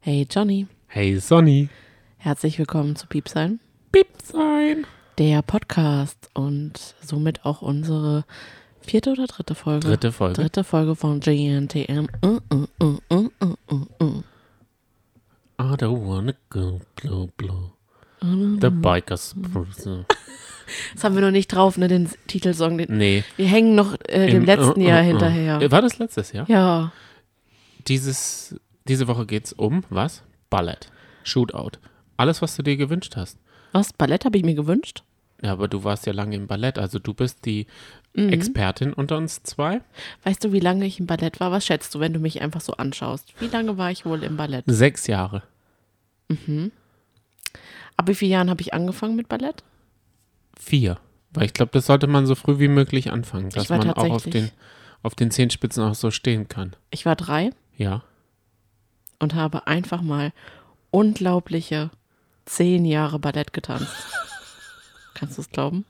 [0.00, 1.68] Hey Johnny, Hey Sonny.
[2.18, 3.60] herzlich willkommen zu Piepsein,
[3.92, 4.86] Piep sein.
[5.18, 8.24] der Podcast und somit auch unsere
[8.80, 9.86] vierte oder dritte Folge.
[9.88, 10.34] Dritte Folge.
[10.42, 12.08] Dritte Folge von GNTM.
[12.24, 12.66] Uh, uh,
[13.12, 14.22] uh.
[15.60, 17.72] I don't wanna go blow blow.
[18.20, 19.34] The bikers.
[20.94, 22.78] Das haben wir noch nicht drauf, ne, den Titelsong.
[22.78, 23.24] Den, Nee.
[23.36, 25.70] wir hängen noch äh, dem Im- letzten Jahr hinterher.
[25.70, 26.48] War das letztes Jahr?
[26.48, 26.92] Ja,
[27.86, 28.54] Dieses,
[28.88, 30.22] diese Woche geht's um was?
[30.50, 30.90] Ballett.
[31.24, 31.72] Shootout.
[32.16, 33.38] Alles, was du dir gewünscht hast.
[33.72, 33.92] was?
[33.92, 35.02] Ballett habe ich mir gewünscht?
[35.42, 37.66] Ja, aber du warst ja lange im Ballett, also du bist die
[38.14, 38.30] Mhm.
[38.30, 39.82] Expertin unter uns zwei.
[40.24, 41.52] Weißt du, wie lange ich im Ballett war?
[41.52, 43.32] Was schätzt du, wenn du mich einfach so anschaust?
[43.40, 44.64] Wie lange war ich wohl im Ballett?
[44.66, 45.42] Sechs Jahre.
[47.96, 49.62] Ab wie vielen Jahren habe ich angefangen mit Ballett?
[50.58, 50.98] Vier.
[51.32, 54.24] Weil ich glaube, das sollte man so früh wie möglich anfangen, dass man auch auf
[54.24, 54.50] den,
[55.02, 56.74] auf den Zehenspitzen auch so stehen kann.
[56.90, 58.02] Ich war drei Ja.
[59.18, 60.32] Und habe einfach mal
[60.90, 61.90] unglaubliche
[62.46, 63.86] zehn Jahre Ballett getanzt.
[65.14, 65.84] Kannst du es glauben?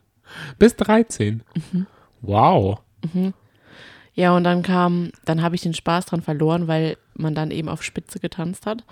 [0.57, 1.43] Bis 13.
[1.71, 1.87] Mhm.
[2.21, 2.79] Wow.
[4.13, 7.69] Ja, und dann kam, dann habe ich den Spaß dran verloren, weil man dann eben
[7.69, 8.83] auf Spitze getanzt hat.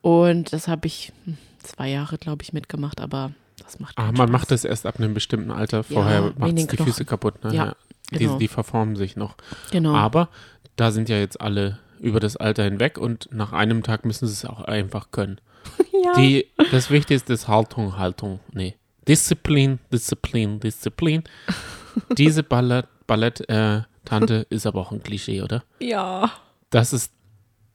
[0.00, 4.16] Und das habe ich hm, zwei Jahre, glaube ich, mitgemacht, aber das macht Ah, man
[4.16, 4.30] Spaß.
[4.30, 5.78] macht das erst ab einem bestimmten Alter.
[5.78, 6.92] Ja, Vorher wegen macht es die Knochen.
[6.92, 7.44] Füße kaputt.
[7.44, 7.54] Ne?
[7.54, 7.76] Ja,
[8.12, 8.38] Die, genau.
[8.38, 9.36] die verformen sich noch.
[9.70, 9.94] Genau.
[9.94, 10.28] Aber
[10.76, 14.32] da sind ja jetzt alle über das Alter hinweg und nach einem Tag müssen sie
[14.34, 15.40] es auch einfach können.
[16.04, 16.12] ja.
[16.16, 18.40] Die, das Wichtigste ist Haltung, Haltung.
[18.52, 18.74] Nee.
[19.08, 21.24] Disziplin, Disziplin, Disziplin.
[22.18, 25.64] Diese Ballett, Ballett äh, Tante ist aber auch ein Klischee, oder?
[25.80, 26.30] ja.
[26.70, 27.10] Dass es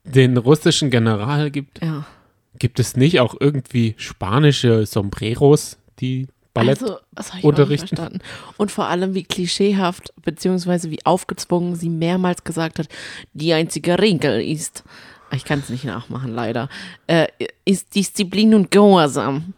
[0.04, 2.06] den russischen General gibt, Ja.
[2.58, 7.00] gibt es nicht auch irgendwie spanische Sombreros, die Ballett also.
[8.58, 12.88] Und vor allem, wie klischeehaft, beziehungsweise wie aufgezwungen sie mehrmals gesagt hat,
[13.34, 14.84] die einzige Regel ist,
[15.32, 16.70] ich kann es nicht nachmachen, leider,
[17.08, 17.28] äh,
[17.66, 19.54] ist Disziplin und Gehorsam.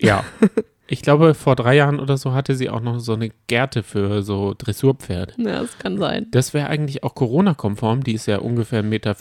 [0.00, 0.24] Ja.
[0.86, 4.22] Ich glaube, vor drei Jahren oder so hatte sie auch noch so eine Gerte für
[4.22, 5.32] so Dressurpferde.
[5.38, 6.26] Ja, das kann sein.
[6.30, 9.16] Das wäre eigentlich auch Corona-konform, die ist ja ungefähr 1,50 Meter.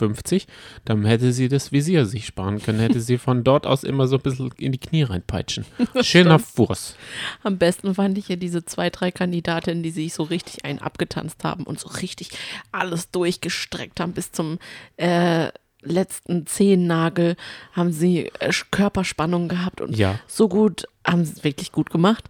[0.84, 4.18] Dann hätte sie das Visier sich sparen können, hätte sie von dort aus immer so
[4.18, 5.66] ein bisschen in die Knie reinpeitschen.
[6.01, 6.97] Schöner Fuß.
[7.44, 11.45] Am besten fand ich ja diese zwei, drei Kandidatinnen, die sich so richtig einen abgetanzt
[11.45, 12.30] haben und so richtig
[12.74, 14.59] alles durchgestreckt haben bis zum
[14.97, 15.47] äh,
[15.83, 17.35] letzten Zehennagel,
[17.73, 20.19] haben sie äh, Körperspannung gehabt und Ja.
[20.27, 22.25] so gut, haben sie es wirklich gut gemacht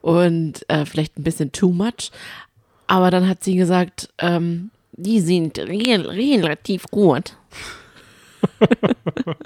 [0.00, 2.10] und äh, vielleicht ein bisschen too much.
[2.86, 7.36] Aber dann hat sie gesagt, ähm, die sind rel relativ gut.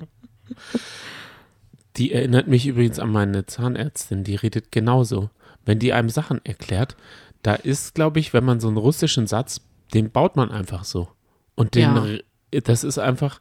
[1.96, 5.30] Die erinnert mich übrigens an meine Zahnärztin, die redet genauso.
[5.64, 6.96] Wenn die einem Sachen erklärt,
[7.42, 9.60] da ist, glaube ich, wenn man so einen russischen Satz,
[9.94, 11.08] den baut man einfach so.
[11.56, 12.06] Und den, Ja.
[12.50, 13.41] Das ist einfach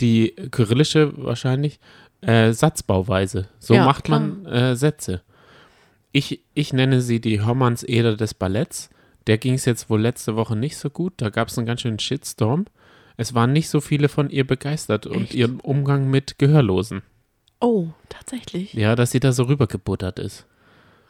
[0.00, 1.80] die kyrillische wahrscheinlich
[2.20, 3.48] äh, Satzbauweise.
[3.58, 5.22] So Ja, macht man äh, Sätze.
[6.12, 8.90] Ich, ich nenne sie die Hörmanns Eder des Balletts.
[9.26, 11.14] Der ging es jetzt wohl letzte Woche nicht so gut.
[11.18, 12.66] Da gab es einen ganz schönen Shitstorm.
[13.16, 15.34] Es waren nicht so viele von ihr begeistert und Echt?
[15.34, 17.02] ihrem Umgang mit Gehörlosen.
[17.60, 18.72] Oh, tatsächlich.
[18.72, 20.46] Ja, dass sie da so rübergebuttert ist.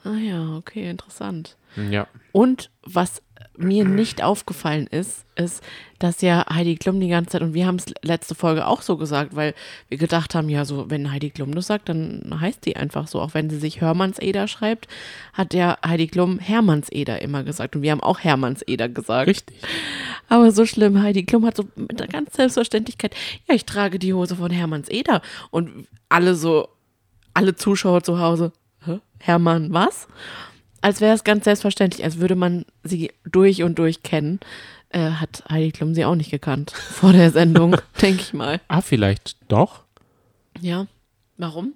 [0.03, 1.57] Ah ja, okay, interessant.
[1.89, 2.07] Ja.
[2.31, 3.21] Und was
[3.57, 5.61] mir nicht aufgefallen ist, ist,
[5.99, 8.95] dass ja Heidi Klum die ganze Zeit, und wir haben es letzte Folge auch so
[8.95, 9.53] gesagt, weil
[9.89, 13.19] wir gedacht haben, ja, so, wenn Heidi Klum das sagt, dann heißt die einfach so.
[13.19, 14.87] Auch wenn sie sich Hörmannseder schreibt,
[15.33, 17.75] hat ja Heidi Klum Hermannseder immer gesagt.
[17.75, 19.27] Und wir haben auch Hermannseder gesagt.
[19.27, 19.57] Richtig.
[20.29, 23.13] Aber so schlimm, Heidi Klum hat so mit der ganz Selbstverständlichkeit,
[23.47, 25.21] ja, ich trage die Hose von Hermannseder.
[25.51, 26.69] Und alle so,
[27.33, 28.53] alle Zuschauer zu Hause,
[28.85, 28.99] Hä?
[29.19, 30.07] Hermann, was?
[30.81, 34.39] Als wäre es ganz selbstverständlich, als würde man sie durch und durch kennen.
[34.89, 38.59] Äh, hat Heidi Klum sie auch nicht gekannt vor der Sendung, denke ich mal.
[38.67, 39.83] Ah, vielleicht doch?
[40.61, 40.87] Ja.
[41.37, 41.73] Warum?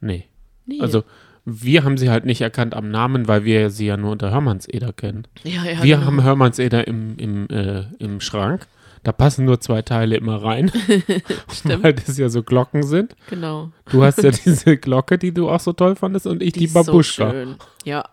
[0.00, 0.24] Nee.
[0.66, 0.80] Nee.
[0.80, 1.04] Also,
[1.44, 4.92] wir haben sie halt nicht erkannt am Namen, weil wir sie ja nur unter Hörmannseder
[4.92, 5.26] kennen.
[5.44, 6.06] ja, ja, wir genau.
[6.06, 8.66] haben Hörmannseder im, im, äh, im Schrank.
[9.02, 10.70] Da passen nur zwei Teile immer rein,
[11.64, 13.16] weil das ja so Glocken sind.
[13.30, 13.70] Genau.
[13.90, 16.82] Du hast ja diese Glocke, die du auch so toll fandest, und ich die, so
[16.84, 17.30] Babuschka.
[17.30, 17.56] schön.
[17.84, 18.04] Ja.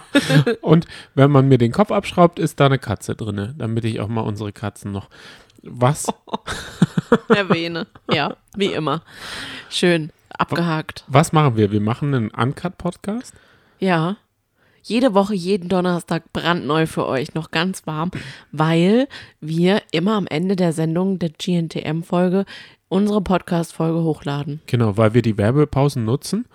[0.60, 4.08] und wenn man mir den Kopf abschraubt, ist da eine Katze drin, damit ich auch
[4.08, 5.08] mal unsere Katzen noch.
[5.62, 6.06] Was?
[7.28, 7.86] Erwähne.
[8.12, 9.02] Ja, wie immer.
[9.70, 10.12] Schön.
[10.30, 11.04] Abgehakt.
[11.08, 11.72] Was machen wir?
[11.72, 13.34] Wir machen einen Uncut-Podcast?
[13.80, 14.16] Ja.
[14.88, 18.10] Jede Woche, jeden Donnerstag brandneu für euch, noch ganz warm,
[18.52, 19.06] weil
[19.40, 22.46] wir immer am Ende der Sendung der GNTM-Folge
[22.88, 24.60] unsere Podcast-Folge hochladen.
[24.66, 26.46] Genau, weil wir die Werbepausen nutzen,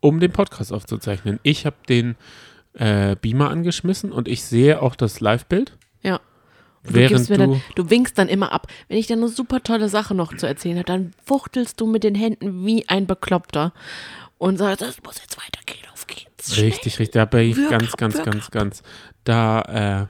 [0.00, 1.38] um den Podcast aufzuzeichnen.
[1.44, 2.16] Ich habe den
[2.74, 5.76] äh, Beamer angeschmissen und ich sehe auch das Live-Bild.
[6.02, 6.18] Ja.
[6.82, 8.66] Du, Während mir dann, du- du winkst dann immer ab.
[8.88, 12.02] Wenn ich dann eine super tolle Sache noch zu erzählen habe, dann wuchtelst du mit
[12.02, 13.72] den Händen wie ein Bekloppter
[14.38, 16.56] und sagst, das muss jetzt weitergehen, auf geht's.
[16.58, 17.10] Richtig, richtig.
[17.12, 18.52] Da bin ich Wirk ganz, ab, ganz, ganz, ab.
[18.52, 18.82] ganz.
[19.24, 20.06] Da, äh,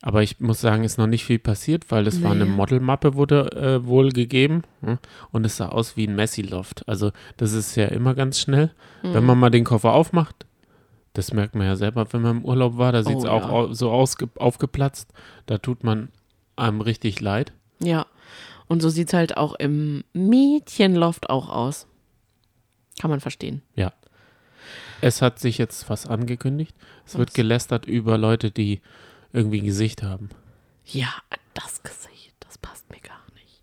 [0.00, 2.50] aber ich muss sagen, ist noch nicht viel passiert, weil es war eine Nee.
[2.52, 4.62] Modelmappe, wurde äh, wohl gegeben.
[4.80, 4.98] hm,
[5.32, 6.88] Und es sah aus wie ein Messi-Loft.
[6.88, 8.72] Also, das ist ja immer ganz schnell.
[9.02, 9.14] Hm.
[9.14, 10.46] Wenn man mal den Koffer aufmacht,
[11.14, 13.68] das merkt man ja selber, wenn man im Urlaub war, da sieht es Oh, auch
[13.68, 13.74] ja.
[13.74, 15.12] so ausge aufgeplatzt.
[15.46, 16.08] Da tut man
[16.56, 17.52] einem richtig leid.
[17.80, 18.06] Ja.
[18.68, 21.86] Und so sieht es halt auch im Mädchenloft auch aus.
[22.98, 23.62] Kann man verstehen.
[23.74, 23.92] Ja.
[25.00, 26.74] Es hat sich jetzt was angekündigt.
[27.06, 27.34] Es wird Was?
[27.34, 28.80] gelästert über Leute, die
[29.32, 30.30] irgendwie ein Gesicht haben.
[30.84, 31.12] Ja,
[31.54, 33.62] das Gesicht, das passt mir gar nicht.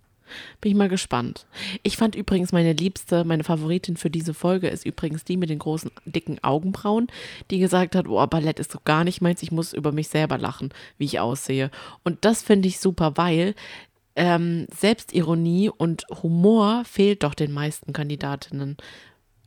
[0.62, 1.46] Bin ich mal gespannt.
[1.84, 5.60] Ich fand übrigens meine liebste, meine Favoritin für diese Folge ist übrigens die mit den
[5.60, 7.08] großen, dicken Augenbrauen,
[7.52, 10.38] die gesagt hat, oh, Ballett ist so gar nicht meins, ich muss über mich selber
[10.38, 11.72] lachen, wie ich aussehe.
[12.04, 13.56] Und das finde ich super, weil
[14.16, 18.78] ähm, Selbstironie und Humor fehlt doch den meisten Kandidatinnen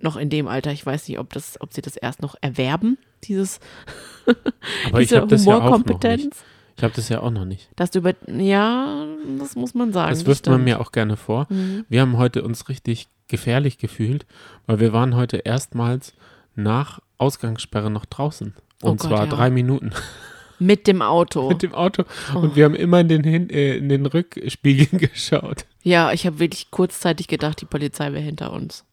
[0.00, 0.72] noch in dem Alter.
[0.72, 3.60] Ich weiß nicht, ob, das, ob sie das erst noch erwerben, dieses,
[4.88, 5.88] Aber diese habe das ja auch noch nicht.
[5.88, 6.44] Humorkompetenz.
[6.76, 7.68] Ich habe das ja auch noch nicht.
[7.74, 8.14] Dass du über.
[8.28, 9.04] Ja,
[9.38, 10.10] das muss man sagen.
[10.10, 11.46] Das wirft man mir auch gerne vor.
[11.48, 11.84] Mhm.
[11.88, 14.26] Wir haben heute uns richtig gefährlich gefühlt,
[14.66, 16.14] weil wir waren heute erstmals
[16.54, 18.54] nach Ausgangssperre noch draußen.
[18.82, 19.26] Oh Und Gott, zwar ja.
[19.26, 19.92] drei Minuten
[20.60, 21.48] Mit dem Auto.
[21.48, 22.04] mit dem Auto.
[22.34, 22.38] Oh.
[22.38, 25.66] Und wir haben immer in den, Hin äh, in den Rückspiegel geschaut.
[25.82, 28.84] Ja, ich habe wirklich kurzzeitig gedacht, die Polizei wäre hinter uns.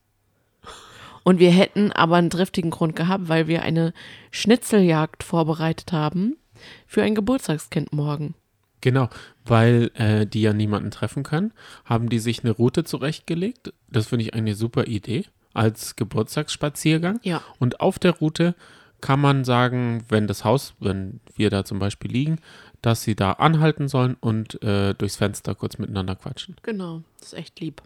[1.25, 3.93] Und wir hätten aber einen triftigen Grund gehabt, weil wir eine
[4.29, 6.37] Schnitzeljagd vorbereitet haben
[6.85, 8.35] für ein Geburtstagskind morgen.
[8.79, 9.09] Genau,
[9.43, 11.51] weil äh, die ja niemanden treffen können,
[11.83, 13.73] haben die sich eine Route zurechtgelegt.
[13.89, 15.25] Das finde ich eine super Idee
[15.55, 17.19] als Geburtstagsspaziergang.
[17.23, 17.41] Ja.
[17.57, 18.53] Und auf der Route
[19.01, 22.37] kann man sagen, wenn das Haus, wenn wir da zum Beispiel liegen,
[22.83, 26.55] dass sie da anhalten sollen und äh, durchs Fenster kurz miteinander quatschen.
[26.61, 27.81] Genau, das ist echt lieb.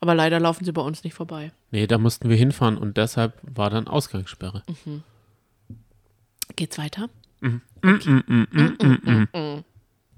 [0.00, 1.52] Aber leider laufen sie bei uns nicht vorbei.
[1.70, 4.62] Nee, da mussten wir hinfahren und deshalb war dann Ausgangssperre.
[6.54, 7.08] Geht's weiter?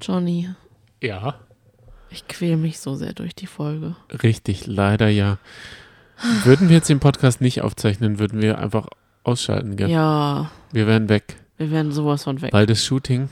[0.01, 0.49] Johnny,
[1.03, 1.35] Ja,
[2.11, 3.97] ich quäl mich so sehr durch die Folge.
[4.23, 5.39] richtig, leider ja.
[6.45, 8.89] Würden wir jetzt den Podcast nicht aufzeichnen, würden wir einfach
[9.25, 9.91] ausschalten, gell?
[9.91, 11.37] Ja, Wir wären weg.
[11.59, 12.53] wir werden sowas von weg.
[12.53, 13.29] Weil das Shooting,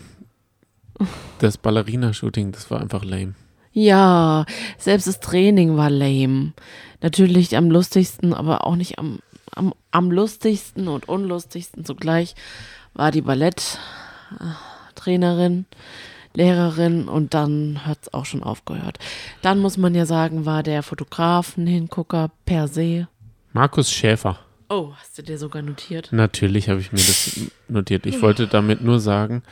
[1.41, 3.35] das Ballerina-Shooting, das war einfach lame.
[3.79, 4.47] Ja,
[4.79, 6.55] selbst das Training war lame.
[7.03, 9.19] Natürlich am lustigsten, aber auch nicht am,
[9.55, 12.35] am, am lustigsten und unlustigsten zugleich
[12.95, 15.67] war die Balletttrainerin,
[16.33, 18.99] Lehrerin und dann hat es auch schon aufgehört.
[19.43, 23.09] Dann muss man ja sagen, war der Fotograf ein Hingucker per se.
[23.53, 24.39] Markus Schäfer.
[24.71, 26.09] Oh, hast du dir sogar notiert?
[26.13, 27.39] Natürlich habe ich mir das
[27.69, 28.07] notiert.
[28.07, 29.43] Ich wollte damit nur sagen,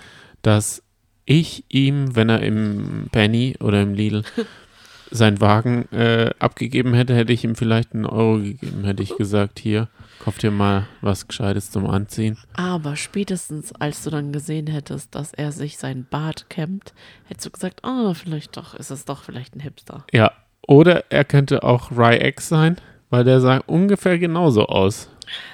[0.40, 0.82] dass
[1.24, 4.24] ich ihm, wenn er im Penny oder im Lidl
[5.10, 8.84] seinen Wagen äh, abgegeben hätte, hätte ich ihm vielleicht einen Euro gegeben.
[8.84, 9.88] Hätte ich gesagt, hier,
[10.18, 12.36] kauf dir mal was Gescheites zum Anziehen.
[12.54, 16.94] Aber spätestens, als du dann gesehen hättest, dass er sich sein Bart kämmt,
[17.24, 20.04] hättest du gesagt, ah, vielleicht doch, ist es doch vielleicht ein Hipster.
[20.12, 20.32] Ja,
[20.66, 22.76] oder er könnte auch Ry-X sein,
[23.10, 25.08] weil der sah ungefähr genauso aus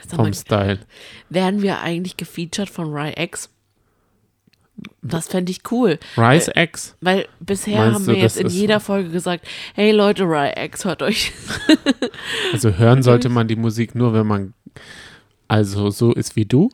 [0.07, 0.79] Sag mal, vom Style.
[1.29, 3.51] werden wir eigentlich gefeatured von RyX?
[5.03, 5.99] Das fände ich cool.
[6.17, 6.97] Rise X.
[7.01, 10.85] Weil bisher Meinst haben du, wir jetzt das in jeder Folge gesagt, hey Leute, RyX,
[10.85, 11.33] hört euch.
[12.53, 14.55] Also hören sollte man die Musik nur, wenn man
[15.49, 16.71] also so ist wie du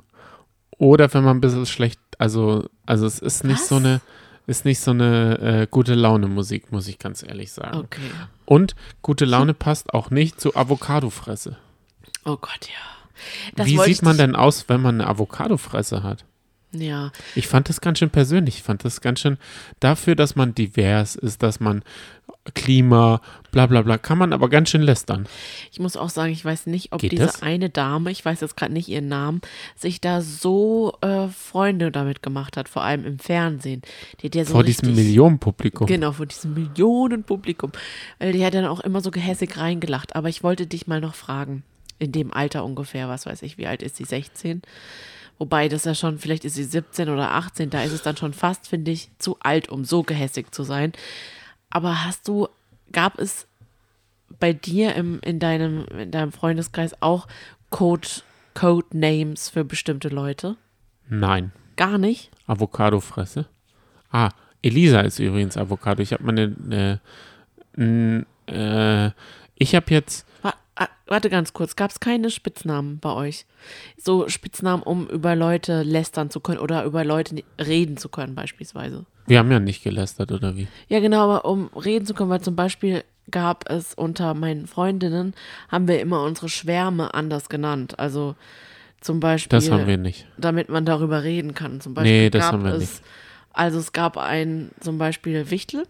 [0.78, 3.68] oder wenn man ein bisschen schlecht, also also es ist nicht Was?
[3.68, 4.00] so eine
[4.46, 7.78] ist nicht so eine äh, gute Laune Musik, muss ich ganz ehrlich sagen.
[7.78, 8.00] Okay.
[8.44, 11.56] Und gute Laune passt auch nicht zu Avocadofresse.
[12.25, 12.96] Oh Gott, ja.
[13.56, 16.25] Das Wie sieht man denn aus, wenn man eine Avocadofresse hat?
[16.73, 18.56] Ja, Ich fand das ganz schön persönlich.
[18.56, 19.38] Ich fand das ganz schön
[19.80, 21.82] dafür, dass man divers ist, dass man
[22.54, 23.20] Klima,
[23.50, 25.26] bla bla bla, kann man aber ganz schön lästern.
[25.73, 27.42] ich muss auch sagen, ich weiß nicht, ob Geht diese das?
[27.42, 29.40] eine Dame, ich weiß jetzt gerade nicht ihren Namen,
[29.75, 33.82] sich da so äh, Freunde damit gemacht hat, vor allem im Fernsehen.
[34.23, 35.87] Die ja so Vor richtig, diesem Millionenpublikum.
[35.87, 37.73] Genau, vor diesem Millionenpublikum.
[38.18, 40.14] Weil die hat dann auch immer so gehässig reingelacht.
[40.14, 41.64] Aber ich wollte dich mal noch fragen,
[41.99, 44.04] in dem Alter ungefähr, was weiß ich, wie alt ist sie?
[44.04, 44.62] 16?
[45.38, 48.33] Wobei das ja schon, vielleicht ist sie 17 oder 18, da ist es dann schon
[48.33, 50.93] fast, finde ich, zu alt, um so gehässig zu sein.
[51.69, 52.49] Aber hast du,
[52.93, 53.47] gab es
[54.40, 57.26] bei dir im, in, deinem, in deinem Freundeskreis auch
[57.71, 58.09] Code,
[58.55, 60.57] Code-Names für bestimmte Leute?
[61.09, 61.52] Nein.
[61.76, 62.31] Gar nicht?
[62.47, 63.47] Avocadofresse.
[64.11, 64.31] Ah,
[64.62, 66.02] Elisa ist übrigens Avocado.
[66.02, 67.00] Ich habe meine,
[67.76, 69.11] äh, äh,
[69.57, 70.26] ich habe jetzt,
[71.06, 73.47] warte ganz kurz, gab es keine Spitznamen bei euch?
[73.97, 79.06] So Spitznamen, um über Leute lästern zu können oder über Leute reden zu können beispielsweise.
[79.26, 80.68] Wir haben ja nicht gelästert, oder wie?
[80.88, 85.35] Ja, genau, aber um reden zu können, weil zum Beispiel gab es unter meinen Freundinnen,
[85.68, 87.99] haben wir immer unsere Schwärme anders genannt.
[87.99, 88.37] Also
[89.00, 90.26] zum Beispiel, Das haben wir nicht.
[90.38, 91.80] damit man darüber reden kann.
[91.80, 93.02] Zum Beispiel Nee, das haben wir es, nicht.
[93.52, 95.87] also es gab ein, zum Beispiel Wichtel,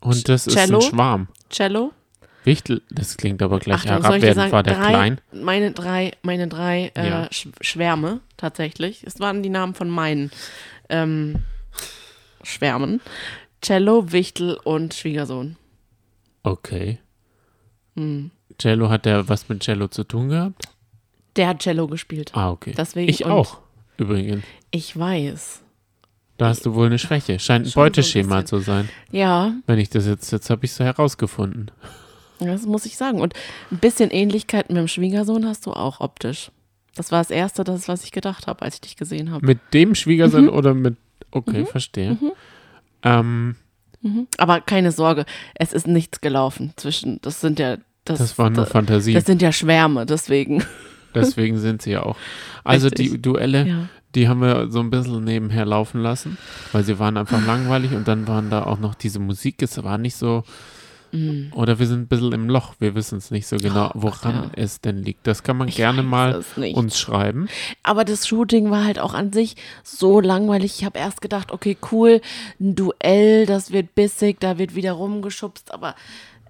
[0.00, 0.78] Und das ist Cello?
[0.78, 1.28] ein Schwarm.
[1.50, 1.92] Cello.
[2.48, 4.34] Wichtel, das klingt aber gleich Achtung, herabwertend.
[4.34, 5.20] sagen, War der drei, klein?
[5.32, 7.28] Meine drei, meine drei äh, Ja.
[7.30, 9.04] Sch Schwärme tatsächlich.
[9.04, 10.30] Es waren die Namen von meinen
[10.88, 11.36] ähm,
[12.42, 13.00] Schwärmen.
[13.62, 15.56] Cello, Wichtel und Schwiegersohn.
[16.42, 16.98] Okay.
[17.96, 18.30] Hm.
[18.58, 20.62] Cello, hat der was mit Cello zu tun gehabt?
[21.36, 22.30] Der hat Cello gespielt.
[22.34, 22.74] Ah, okay.
[22.76, 23.58] Deswegen- ich auch,
[23.96, 24.44] übrigens.
[24.70, 25.62] Ich weiß.
[26.36, 27.38] Da hast du wohl eine Schwäche.
[27.40, 28.88] Scheint ein Schon so ein Beuteschema zu sein.
[29.10, 31.70] Ja, Wenn ich das jetzt, jetzt habe ich es herausgefunden.
[32.46, 33.20] Das muss ich sagen.
[33.20, 33.34] Und
[33.70, 36.50] ein bisschen Ähnlichkeit mit dem Schwiegersohn hast du auch optisch.
[36.94, 39.44] Das war das Erste, das, was ich gedacht habe, als ich dich gesehen habe.
[39.46, 40.48] Mit dem Schwiegersohn Mhm.
[40.50, 40.96] oder mit.
[41.30, 42.16] Okay, verstehe.
[43.02, 43.56] Ähm,
[44.00, 44.28] Mhm.
[44.36, 45.24] Aber keine Sorge,
[45.56, 47.18] es ist nichts gelaufen zwischen.
[47.22, 47.78] Das sind ja.
[48.04, 49.12] Das, das war nur das, Fantasie.
[49.12, 50.62] das sind ja Schwärme, deswegen.
[51.14, 52.16] Deswegen sind sie ja auch.
[52.64, 53.22] Also die Richtig.
[53.22, 53.88] Duelle, Ja.
[54.14, 56.36] die haben wir so ein bisschen nebenher laufen lassen,
[56.72, 59.60] weil sie waren einfach langweilig und dann waren da auch noch diese Musik.
[59.62, 60.44] Es war nicht so.
[61.12, 61.52] Mhm.
[61.54, 62.74] Oder wir sind ein bisschen im Loch.
[62.78, 64.50] Wir wissen es nicht so genau, woran ja.
[64.56, 65.26] es denn liegt.
[65.26, 66.42] Das kann man Ich gerne mal
[66.74, 67.48] uns schreiben.
[67.82, 70.76] Aber das Shooting war halt auch an sich so langweilig.
[70.78, 72.20] Ich habe erst gedacht, okay, cool,
[72.60, 75.94] ein Duell, das wird bissig, da wird wieder rumgeschubst, aber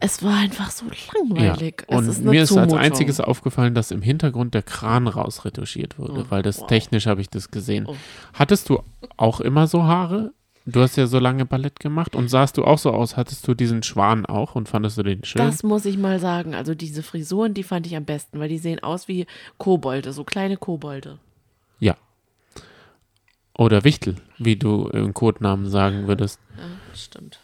[0.00, 1.82] es war einfach so langweilig.
[1.88, 2.78] Es Und ist mir ist als Zumutung.
[2.78, 6.66] einziges aufgefallen, dass im Hintergrund der Kran rausretuschiert wurde, Oh, weil das wow.
[6.68, 7.86] technisch habe ich das gesehen.
[7.88, 7.96] Oh.
[8.32, 8.80] Hattest du
[9.16, 10.32] auch immer so Haare?
[10.70, 13.16] Du hast ja so lange Ballett gemacht und sahst du auch so aus?
[13.16, 15.40] Hattest du diesen Schwan auch und fandest du den schön?
[15.42, 16.54] Das muss ich mal sagen.
[16.54, 20.24] Also diese Frisuren, die fand ich am besten, weil die sehen aus wie Kobolde, so
[20.24, 21.18] kleine Kobolde.
[21.80, 21.96] ja.
[23.56, 26.38] Oder Wichtel, wie du im Codenamen sagen würdest.
[26.56, 26.62] Ja,
[26.94, 27.40] stimmt.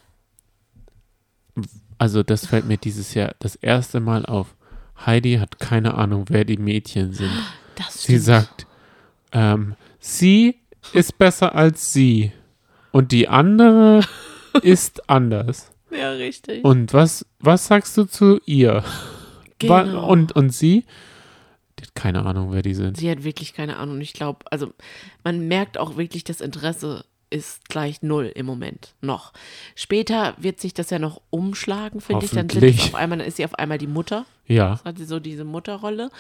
[1.99, 4.55] Also das fällt mir dieses Jahr das erste Mal auf.
[5.05, 7.33] Heidi hat keine Ahnung, wer die Mädchen sind.
[7.75, 8.23] Das Sie stimmt.
[8.23, 8.67] sagt,
[9.33, 10.57] ähm, sie
[10.93, 12.31] ist besser als sie
[12.95, 14.03] und die andere
[14.63, 15.73] ist anders.
[15.91, 16.65] ja, richtig.
[16.65, 18.85] Und was, was sagst du zu ihr?
[19.59, 20.09] Genau.
[20.09, 20.85] Und, und sie?
[21.77, 22.97] Die hat keine Ahnung, wer die sind.
[22.97, 24.01] Sie hat wirklich keine Ahnung.
[24.01, 24.73] Ich glaube, also
[25.25, 29.33] man merkt auch wirklich, das Interesse ist gleich null im Moment noch.
[29.75, 32.31] Später wird sich das ja noch umschlagen, finde ich.
[32.31, 34.25] Dann, sind auf einmal, dann ist sie auf einmal die Mutter.
[34.47, 36.11] Ja, hat sie so diese Mutterrolle.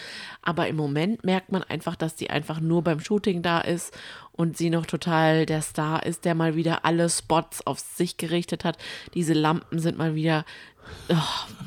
[0.42, 3.92] Aber im Moment merkt man einfach, dass sie einfach nur beim Shooting da ist
[4.32, 8.64] und sie noch total der Star ist, der mal wieder alle Spots auf sich gerichtet
[8.64, 8.78] hat.
[9.14, 10.44] Diese Lampen sind mal wieder
[11.10, 11.14] oh,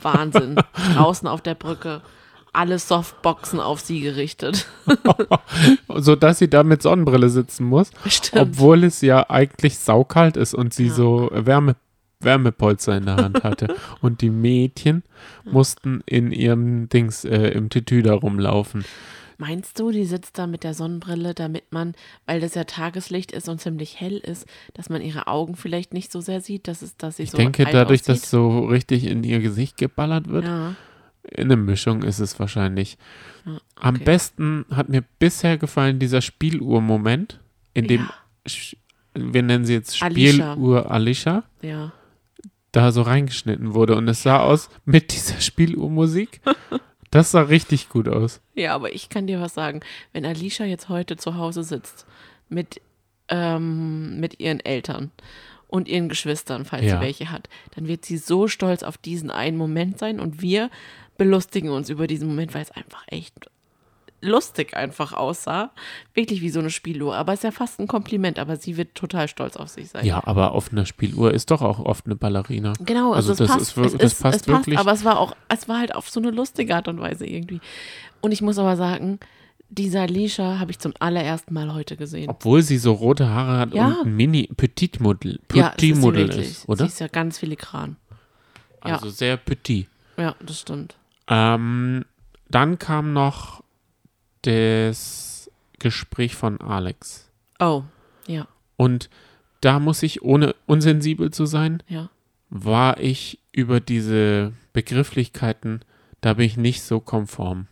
[0.01, 0.55] Wahnsinn.
[0.95, 2.01] Draußen auf der Brücke.
[2.53, 4.65] Alle Softboxen auf sie gerichtet.
[5.95, 8.41] so dass sie da mit Sonnenbrille sitzen muss, Stimmt.
[8.41, 10.93] obwohl es ja eigentlich saukalt ist und sie Ja.
[10.93, 11.75] so Wärme,
[12.19, 13.75] Wärmepolster in der Hand hatte.
[14.01, 15.03] und die Mädchen
[15.45, 18.83] mussten in ihrem Dings, äh, im Tütü da rumlaufen.
[19.39, 21.93] Meinst du, die sitzt da mit der Sonnenbrille, damit man,
[22.25, 26.11] weil das ja Tageslicht ist und ziemlich hell ist, dass man ihre Augen vielleicht nicht
[26.11, 28.23] so sehr sieht, dass, es, dass sie Ich so denke, alt dadurch, aussieht?
[28.23, 30.73] dass so richtig in ihr Gesicht geballert wird, Ja.
[31.29, 32.97] in der Mischung ist es wahrscheinlich.
[33.45, 34.05] ja, Am okay.
[34.05, 37.39] besten hat mir bisher gefallen dieser Spieluhr-Moment,
[37.75, 38.13] in dem, Ja.
[39.13, 40.53] Wir nennen sie jetzt Alicia.
[40.53, 41.91] Spieluhr Alicia, Ja.
[42.77, 43.95] Da so reingeschnitten wurde.
[43.95, 46.41] Und es sah aus mit dieser Spieluhrmusik.
[47.11, 48.41] Das sah richtig gut aus.
[48.53, 49.79] Ja, aber ich kann dir was sagen.
[50.13, 52.05] Wenn Alicia jetzt heute zu Hause sitzt
[52.49, 52.79] mit,
[53.29, 55.11] ähm, mit ihren Eltern
[55.67, 56.97] und ihren Geschwistern, falls Ja.
[56.97, 60.69] sie welche hat, dann wird sie so stolz auf diesen einen Moment sein und wir
[61.17, 63.49] belustigen uns über diesen Moment, weil es einfach echt
[64.21, 65.71] lustig einfach aussah.
[66.13, 67.15] Wirklich wie so eine Spieluhr.
[67.15, 70.05] Aber es ist ja fast ein Kompliment, aber sie wird total stolz auf sich sein.
[70.05, 72.73] Ja, aber auf einer Spieluhr ist doch auch oft eine Ballerina.
[72.79, 74.79] Genau, also, Also das passt, ist das ist, passt es passt, wirklich.
[74.79, 77.61] aber es war auch, es war halt auf so eine lustige Art und Weise irgendwie.
[78.21, 79.19] Und ich muss aber sagen,
[79.69, 82.29] diese Alicia habe ich zum allerersten Mal heute gesehen.
[82.29, 83.87] Obwohl sie so rote Haare hat Ja.
[83.87, 86.47] und ein Mini Petit Model, ja, Petit ist sie Model wirklich.
[86.49, 86.85] ist, oder?
[86.85, 87.97] Sie ist ja ganz filigran.
[88.85, 88.93] ja.
[88.95, 89.87] Also sehr petit.
[90.17, 90.95] Ja, das stimmt.
[91.27, 92.05] Ähm,
[92.49, 93.61] dann kam noch
[94.43, 97.29] das Gespräch von Alex.
[97.59, 97.83] Oh,
[98.27, 99.09] ja, Und
[99.61, 102.09] da muss ich, ohne unsensibel zu sein, ja.
[102.49, 105.81] war ich über diese Begrifflichkeiten,
[106.21, 107.67] da bin ich nicht so konform.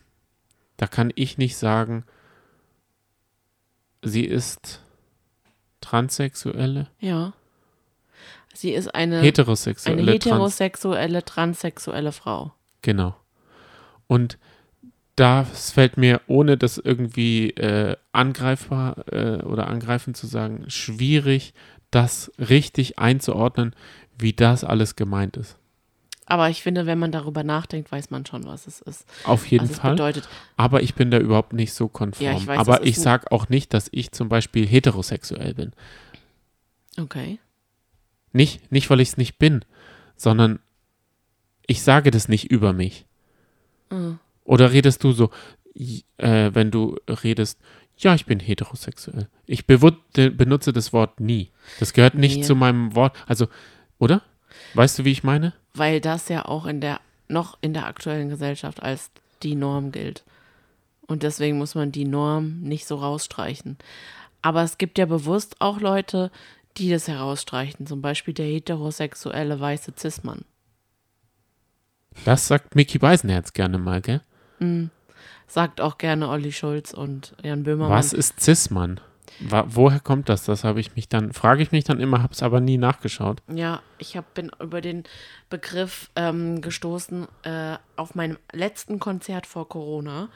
[0.76, 2.04] Da kann ich nicht sagen,
[4.02, 4.82] sie ist
[5.80, 7.32] Transsexuelle, Ja.
[8.54, 12.52] Sie ist eine, heterosexuelle, eine Trans heterosexuelle, transsexuelle Frau.
[12.80, 13.14] genau.
[14.08, 14.38] Und
[15.16, 21.54] das fällt mir, ohne das irgendwie äh, angreifbar äh, oder angreifend zu sagen, schwierig,
[21.90, 23.74] das richtig einzuordnen,
[24.18, 25.58] wie das alles gemeint ist.
[26.26, 29.06] Aber ich finde, wenn man darüber nachdenkt, weiß man schon, was es ist.
[29.24, 29.92] Auf jeden Fall.
[29.92, 30.28] bedeutet.
[30.56, 32.26] Aber ich bin da überhaupt nicht so konform.
[32.26, 35.72] Ja, ich weiß, Aber ich sage auch nicht, dass ich zum Beispiel heterosexuell bin.
[36.98, 37.38] Okay.
[38.32, 39.64] Nicht, nicht weil ich es nicht bin,
[40.16, 40.58] sondern
[41.66, 43.06] ich sage das nicht über mich.
[43.90, 44.18] Mhm.
[44.46, 45.30] Oder redest du so,
[45.74, 47.60] äh, wenn du redest,
[47.98, 49.28] ja, ich bin heterosexuell.
[49.46, 51.50] Ich benutze das Wort nie.
[51.80, 52.42] Das gehört nicht Nee.
[52.42, 53.16] zu meinem Wort.
[53.26, 53.48] Also,
[53.98, 54.22] oder?
[54.74, 55.52] Weißt du, wie ich meine?
[55.74, 59.10] Weil das ja auch in der, noch in der aktuellen Gesellschaft als
[59.42, 60.24] die Norm gilt.
[61.06, 63.78] Und deswegen muss man die Norm nicht so rausstreichen.
[64.42, 66.30] Aber es gibt ja bewusst auch Leute,
[66.76, 67.86] die das herausstreichen.
[67.86, 70.44] Zum Beispiel der heterosexuelle weiße Cis-Mann.
[72.24, 74.20] Das sagt Mickey Beisenherz gerne mal, gell?
[75.48, 77.96] Sagt auch gerne Olli Schulz und Jan Böhmermann.
[77.96, 79.00] Was ist Cis-Mann?
[79.40, 80.44] Wa- Woher kommt das?
[80.44, 83.42] Das habe ich mich dann, frage ich mich dann immer, habe es aber nie nachgeschaut.
[83.52, 85.04] Ja, ich hab, bin über den
[85.50, 90.30] Begriff ähm, gestoßen äh, auf meinem letzten Konzert vor Corona.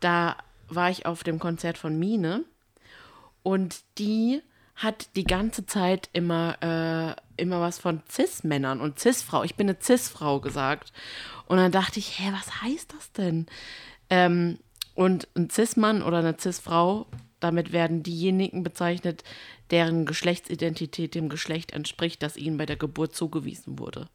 [0.00, 0.36] Da
[0.68, 2.44] war ich auf dem Konzert von Mine
[3.42, 4.42] und die
[4.76, 9.44] hat die ganze Zeit immer, äh, immer was von Cis-Männern und Cis-Frau.
[9.44, 10.92] Ich bin eine Cis-Frau gesagt.
[11.46, 13.46] Und dann dachte ich, hä, was heißt das denn?
[14.10, 14.58] Ähm,
[14.94, 17.06] und ein Cis-Mann oder eine Cis-Frau,
[17.40, 19.22] damit werden diejenigen bezeichnet,
[19.70, 24.08] deren Geschlechtsidentität dem Geschlecht entspricht, das ihnen bei der Geburt zugewiesen wurde.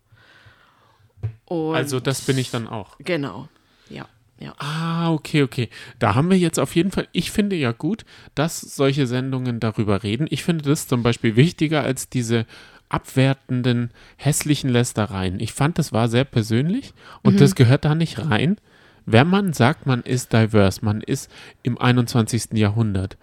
[1.46, 2.98] Und Also, das bin ich dann auch.
[3.00, 3.50] Genau,
[3.90, 4.08] ja,
[4.40, 4.54] ja.
[4.58, 5.70] Ah, okay, okay.
[6.00, 8.06] Da haben wir jetzt auf jeden Fall, ich finde ja gut,
[8.36, 10.28] dass solche Sendungen darüber reden.
[10.30, 12.46] Ich finde das zum Beispiel wichtiger als diese
[12.88, 15.40] abwertenden, hässlichen Lästereien.
[15.40, 18.58] Ich fand, das war sehr persönlich und das gehört da nicht rein.
[19.06, 21.32] Wenn man sagt, man ist diverse, man ist
[21.62, 22.54] im 21.
[22.54, 23.18] Jahrhundert,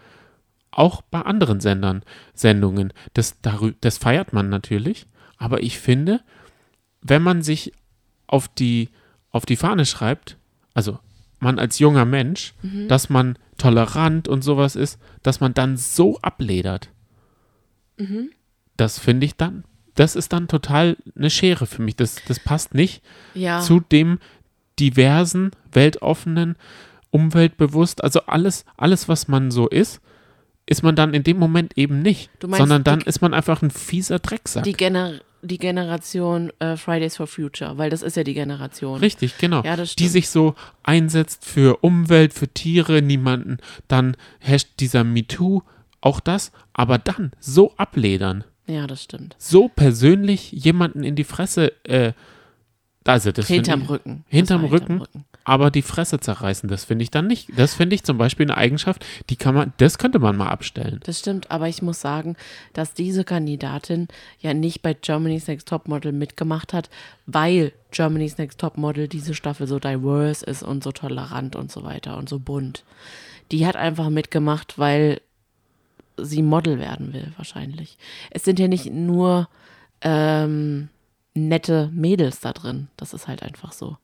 [0.71, 2.03] auch bei anderen Sendern,
[2.35, 3.37] Sendungen, das,
[3.81, 5.07] das feiert man natürlich,
[5.39, 6.21] aber ich finde,
[7.03, 7.73] wenn man sich
[8.27, 8.91] auf die,
[9.31, 10.36] auf die Fahne schreibt,
[10.77, 10.99] also
[11.41, 12.55] man als junger Mensch,
[12.89, 16.91] dass man tolerant und sowas ist, dass man dann so abledert.
[18.77, 21.97] Das finde ich dann, das ist dann total eine Schere für mich.
[21.97, 23.03] Das, das passt nicht
[23.35, 24.19] Ja, zu dem
[24.79, 26.57] diversen, weltoffenen,
[27.11, 30.01] umweltbewusst, also alles, alles, was man so ist,
[30.67, 33.33] ist man dann in dem Moment eben nicht, Du meinst, sondern dann die- ist man
[33.33, 34.65] einfach ein fieser Drecksack.
[34.65, 38.99] die, Gener die Generation äh, Fridays for Future, weil das ist ja die Generation.
[38.99, 39.63] Richtig, genau.
[39.63, 45.63] Ja, die sich so einsetzt für Umwelt, für Tiere, niemanden, dann herrscht dieser MeToo,
[46.01, 49.35] auch das, aber dann so abledern, Ja, das stimmt.
[49.39, 52.13] so persönlich jemanden in die Fresse, äh,
[53.07, 54.25] also das Hinterm ich, Rücken.
[54.29, 55.03] Hinterm war Rücken,
[55.45, 57.51] aber die Fresse zerreißen, das finde ich dann nicht.
[57.57, 61.01] Das finde ich zum Beispiel eine Eigenschaft, die kann man, das könnte man mal abstellen.
[61.05, 62.37] Das stimmt, aber ich muss sagen,
[62.73, 64.09] dass diese Kandidatin
[64.41, 66.91] ja nicht bei Germany's Next Topmodel mitgemacht hat,
[67.27, 72.17] weil Germany's Next Topmodel diese Staffel so diverse ist und so tolerant und so weiter
[72.17, 72.85] und so bunt.
[73.53, 75.21] Die hat einfach mitgemacht, weil
[76.17, 77.99] sie Model werden will, wahrscheinlich.
[78.31, 79.49] Es sind ja nicht nur
[80.01, 80.89] ähm,
[81.37, 82.89] nette Mädels da drin.
[82.97, 83.97] Das ist halt einfach so.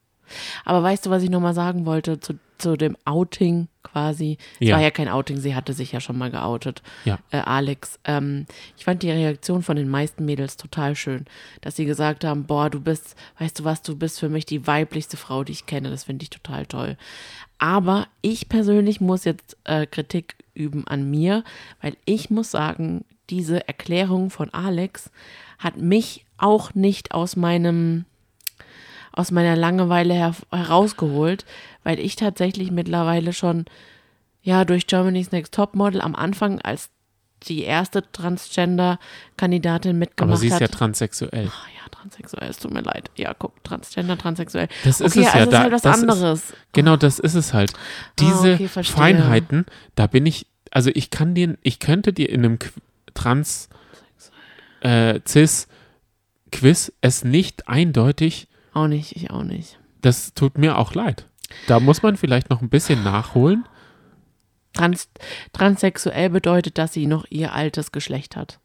[0.65, 4.39] Aber weißt du, was ich nochmal sagen wollte zu, zu dem Outing quasi?
[4.61, 4.77] Es Ja.
[4.77, 6.81] war ja kein Outing, sie hatte sich ja schon mal geoutet.
[7.05, 7.19] Ja.
[7.31, 7.99] Äh, Alex.
[8.05, 8.47] Ähm,
[8.79, 11.27] ich fand die Reaktion von den meisten Mädels total schön,
[11.61, 14.67] dass sie gesagt haben, boah, du bist, weißt du was, du bist für mich die
[14.67, 15.91] weiblichste Frau, die ich kenne.
[15.91, 16.97] Das finde ich total toll.
[17.59, 21.45] Aber ich persönlich muss jetzt äh, Kritik üben an mir,
[21.83, 25.11] weil ich muss sagen, diese Erklärung von Alex
[25.59, 28.05] hat mich auch nicht aus meinem
[29.15, 31.45] aus meiner Langeweile her herausgeholt,
[31.85, 33.67] weil ich tatsächlich mittlerweile schon
[34.43, 36.89] ja durch Germany's Next Topmodel am Anfang als
[37.49, 40.61] die erste Transgender-Kandidatin mitgemacht Aber sie ist hat.
[40.63, 41.47] ja transsexuell.
[41.49, 43.11] Ah ja, transsexuell, es tut mir leid.
[43.17, 44.69] Ja, guck, Transgender, transsexuell.
[44.85, 46.53] Das ist okay, es ja, also da- ist halt was das ist- anderes.
[46.73, 47.73] Genau, das ist es halt.
[48.19, 48.69] Diese Ah, okay.
[48.85, 52.59] Feinheiten, da bin ich, also ich kann dir, ich könnte dir in einem
[53.15, 53.69] Trans
[54.81, 55.69] äh, Cis
[56.51, 59.79] Quiz es nicht eindeutig, Auch nicht, ich auch nicht.
[60.03, 61.27] das tut mir auch leid.
[61.67, 63.67] Da muss man vielleicht noch ein bisschen nachholen.
[64.75, 65.09] Trans
[65.53, 68.59] transsexuell bedeutet, dass sie noch ihr altes Geschlecht hat.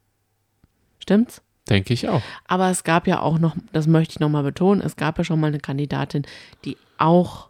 [0.99, 1.41] Stimmt's?
[1.69, 2.21] Denke ich auch.
[2.45, 5.39] Aber es gab ja auch noch, das möchte ich nochmal betonen, es gab ja schon
[5.39, 6.25] mal eine Kandidatin,
[6.63, 7.49] die auch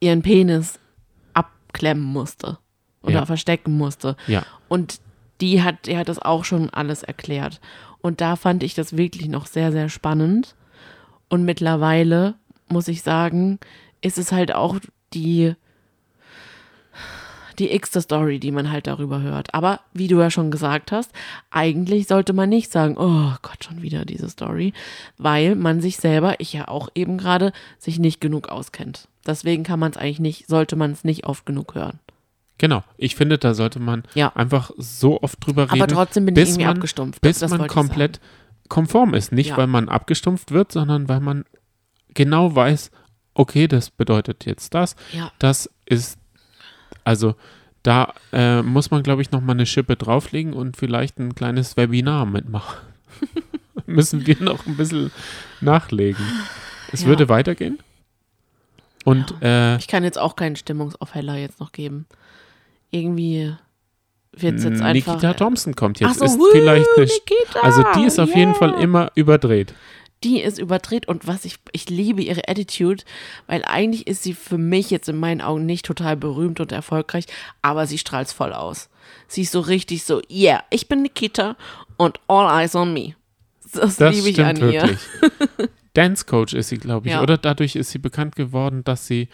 [0.00, 0.78] ihren Penis
[1.34, 2.58] abklemmen musste
[3.06, 3.26] oder Ja.
[3.26, 4.16] verstecken musste.
[4.26, 4.44] Ja.
[4.68, 5.00] Und
[5.40, 7.60] die hat, die hat das auch schon alles erklärt.
[8.00, 10.54] Und da fand ich das wirklich noch sehr, sehr spannend.
[11.28, 12.34] Und mittlerweile
[12.68, 13.58] muss ich sagen,
[14.00, 14.78] ist es halt auch
[15.12, 15.54] die,
[17.58, 19.54] die x-te Story, die man halt darüber hört.
[19.54, 21.10] Aber wie du ja schon gesagt hast,
[21.50, 24.72] eigentlich sollte man nicht sagen, oh Gott, schon wieder diese Story,
[25.16, 29.08] weil man sich selber, ich ja auch eben gerade, sich nicht genug auskennt.
[29.26, 31.98] Deswegen kann man es eigentlich nicht, sollte man es nicht oft genug hören.
[32.58, 32.82] Genau.
[32.96, 34.32] Ich finde, da sollte man Ja.
[34.34, 37.20] einfach so oft drüber reden, Aber trotzdem bin ich bis irgendwie man, abgestumpft.
[37.20, 38.20] bis Das man ich komplett
[38.68, 39.32] konform ist.
[39.32, 39.56] Nicht, Ja.
[39.58, 41.44] weil man abgestumpft wird, sondern weil man
[42.14, 42.90] genau weiß,
[43.34, 44.96] okay, das bedeutet jetzt das.
[45.12, 45.30] Ja.
[45.38, 46.18] Das ist,
[47.04, 47.34] also
[47.82, 51.76] da äh, muss man, glaube ich, noch mal eine Schippe drauflegen und vielleicht ein kleines
[51.76, 52.74] Webinar mitmachen.
[53.86, 55.12] Müssen wir noch ein bisschen
[55.60, 56.24] nachlegen.
[56.90, 57.08] Es Ja.
[57.08, 57.78] würde weitergehen.
[59.04, 62.06] Und äh, Ich kann jetzt auch keinen Stimmungsaufheller jetzt noch geben.
[62.90, 63.54] Irgendwie
[64.32, 65.14] wird es jetzt einfach.
[65.14, 66.18] Nikita Thompson kommt jetzt.
[66.18, 68.58] So, ist wuh, vielleicht eine, Nikita, also die ist auf jeden yeah.
[68.58, 69.74] Fall immer überdreht.
[70.24, 73.04] Die ist überdreht und was ich, ich liebe ihre Attitude,
[73.46, 77.26] weil eigentlich ist sie für mich jetzt in meinen Augen nicht total berühmt und erfolgreich,
[77.60, 78.88] aber sie strahlt voll aus.
[79.28, 81.56] Sie ist so richtig so, yeah, ich bin Nikita
[81.96, 83.14] und all eyes on me.
[83.72, 84.72] Das, Das liebe ich an ihr.
[84.72, 84.98] wirklich.
[85.94, 87.12] Dance Coach ist sie, glaube ich.
[87.14, 87.22] Ja.
[87.22, 89.28] Oder dadurch ist sie bekannt geworden, dass sie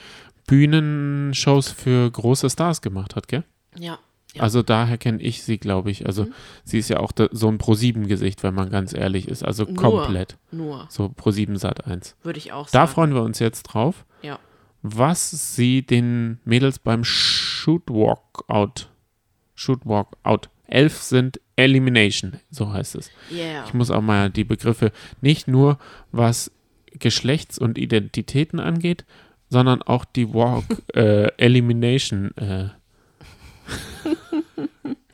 [0.53, 3.45] Bühnenshows für große Stars gemacht hat, gell?
[3.79, 3.99] Ja.
[4.35, 4.43] Ja.
[4.43, 6.07] Also daher kenne ich sie, glaube ich.
[6.07, 6.33] Also Mhm.
[6.65, 9.43] sie ist ja auch da, so ein Pro-7-Gesicht, wenn man ganz ehrlich ist.
[9.45, 9.75] Also Nur.
[9.75, 10.39] komplett.
[10.51, 12.17] Nur, So Pro-7 Sat 1.
[12.23, 12.91] würde ich auch Da sagen.
[12.93, 14.39] freuen wir uns jetzt drauf, Ja.
[14.81, 18.89] was sie den Mädels beim Shoot Walk Out,
[19.55, 23.11] Shoot Walk Out, elf sind Elimination, so heißt es.
[23.31, 23.65] Yeah.
[23.67, 25.79] Ich muss auch mal die Begriffe nicht nur
[26.11, 26.51] was
[26.99, 29.05] Geschlechts- und Identitäten angeht,
[29.53, 32.71] sondern auch die Walk äh, Elimination äh,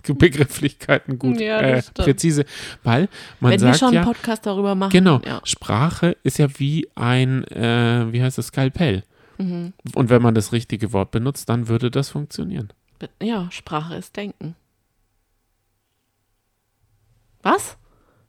[0.14, 2.44] Begrifflichkeiten gut Ja, äh, das präzise,
[2.82, 3.08] weil
[3.40, 4.90] man Wenn wir sagt schon ja, einen Podcast darüber machen.
[4.90, 5.40] genau, Ja.
[5.44, 9.02] Sprache ist ja wie ein, äh, wie heißt es, Skalpell.
[9.36, 9.74] Mhm.
[9.94, 12.72] Und wenn man das richtige Wort benutzt, dann würde das funktionieren.
[13.22, 14.54] ja, Sprache ist Denken.
[17.42, 17.76] Was?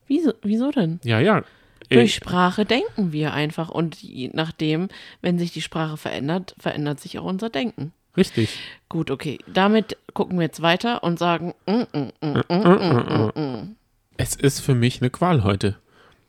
[0.07, 0.99] Wieso, wieso denn?
[1.03, 1.43] Ja, ja.
[1.89, 4.89] Durch Sprache denken wir einfach und je nachdem,
[5.21, 7.93] wenn sich die Sprache verändert, verändert sich auch unser Denken.
[8.15, 8.57] richtig.
[8.89, 9.39] Gut, okay.
[9.47, 13.75] Damit gucken wir jetzt weiter und sagen, mm, mm, mm.
[14.17, 15.77] Es ist für mich eine Qual heute,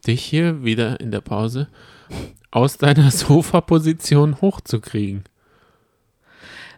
[0.07, 1.69] dich hier wieder in der Pause
[2.51, 5.25] aus deiner Sofaposition hochzukriegen.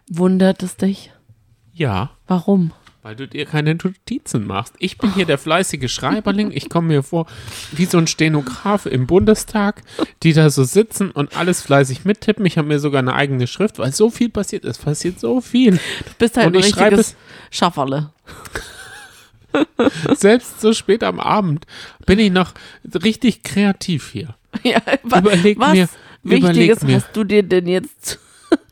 [0.09, 1.11] wundert es dich?
[1.73, 2.71] Ja, Warum?
[3.03, 4.75] Weil du dir keine Notizen machst.
[4.79, 6.51] Ich bin hier der fleißige Schreiberling.
[6.51, 7.27] Ich komme mir vor
[7.73, 9.81] wie so ein Stenograf im Bundestag,
[10.23, 12.45] die da so sitzen und alles fleißig mittippen.
[12.45, 14.63] Ich habe mir sogar eine eigene Schrift, weil so viel passiert.
[14.63, 15.73] Es passiert so viel.
[15.73, 17.17] Du bist halt Und ein ich richtiges
[17.51, 18.11] Schafferle.
[20.15, 21.67] Selbst so spät am Abend
[22.05, 22.53] bin ich noch
[23.03, 24.35] richtig kreativ hier.
[24.63, 25.89] Ja, Überleg was mir,
[26.23, 26.95] überleg Wichtiges mir.
[26.97, 28.19] hast du dir denn jetzt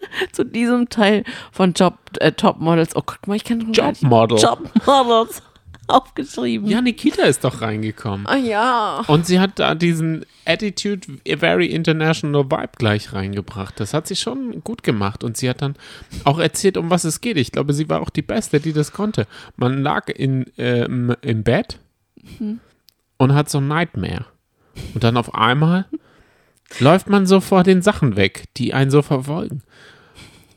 [0.32, 4.38] zu, diesem Teil von Job, äh, Topmodels, oh guck mal, ich kann Jobmodel.
[4.38, 5.42] Jobmodels
[5.88, 6.68] aufgeschrieben.
[6.68, 8.26] Ja, Nikita ist doch reingekommen.
[8.28, 9.04] Ah ja.
[9.08, 13.80] Und sie hat da diesen Attitude Very International Vibe gleich reingebracht.
[13.80, 15.24] Das hat sie schon gut gemacht.
[15.24, 15.76] Und sie hat dann
[16.24, 17.38] auch erzählt, um was es geht.
[17.38, 19.28] Ich glaube, sie war auch die Beste, die das konnte.
[19.58, 21.80] Man lag in, ähm, im Bett
[23.18, 24.26] und hat so ein Nightmare.
[24.94, 25.86] Und dann auf einmal
[26.80, 29.62] läuft man so vor den Sachen weg, die einen so verfolgen.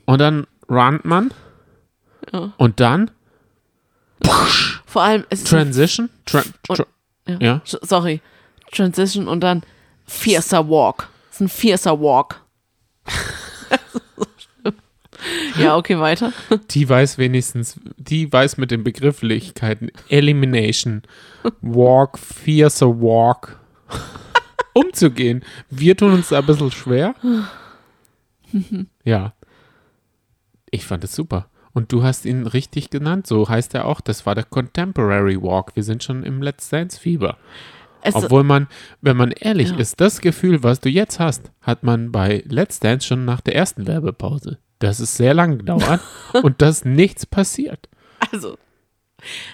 [0.07, 1.33] Und dann runnt man.
[2.33, 2.53] Ja.
[2.57, 3.11] Und dann
[4.87, 6.09] Vor allem, es Transition.
[6.27, 6.87] Tra Und- tra
[7.29, 7.39] ja.
[7.41, 7.63] ja.
[7.67, 8.21] Sch- Sorry.
[8.73, 9.63] Transition und dann
[10.07, 11.09] fiercer Walk.
[11.31, 12.41] Das ist ein fiercer Walk.
[15.59, 16.33] Ja, okay, weiter.
[16.71, 21.03] Die weiß wenigstens, die weiß mit den Begrifflichkeiten Elimination,
[21.63, 23.59] Walk, Fiercer Walk
[24.75, 25.43] umzugehen.
[25.71, 27.15] Wir tun uns da ein bisschen schwer.
[29.05, 29.33] Ja.
[30.71, 31.49] Ich fand es super.
[31.73, 34.01] Und du hast ihn richtig genannt, so heißt er auch.
[34.01, 35.75] Das war der Contemporary Walk.
[35.75, 37.37] Wir sind schon im Let's Dance Fieber.
[38.03, 38.69] Es, Obwohl man,
[39.01, 39.79] wenn man ehrlich Ja.
[39.79, 43.57] ist, das Gefühl, was du jetzt hast, hat man bei Let's Dance schon nach der
[43.57, 44.59] ersten Werbepause.
[44.79, 46.01] Das ist sehr lang gedauert
[46.43, 47.89] und dass nichts passiert.
[48.31, 48.57] also,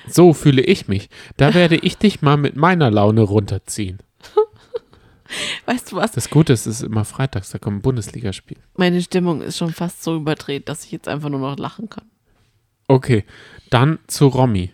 [0.09, 1.09] So fühle ich mich.
[1.37, 3.99] Da werde ich dich mal mit meiner Laune runterziehen.
[5.67, 6.13] weißt du was?
[6.13, 8.59] Das Gute ist, es ist immer freitags, da kommt ein Bundesligaspiel.
[8.77, 12.05] Meine Stimmung ist schon fast so überdreht, dass ich jetzt einfach nur noch lachen kann.
[12.89, 13.25] Okay,
[13.71, 14.73] dann zu Romy.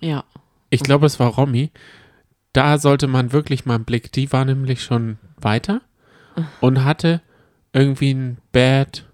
[0.00, 0.24] Ja.
[0.70, 1.70] Ich glaube, es war Romy.
[2.52, 4.12] Da sollte man wirklich mal einen Blick.
[4.12, 5.80] Die war nämlich schon weiter
[6.60, 7.22] und hatte
[7.72, 9.04] irgendwie ein Bad,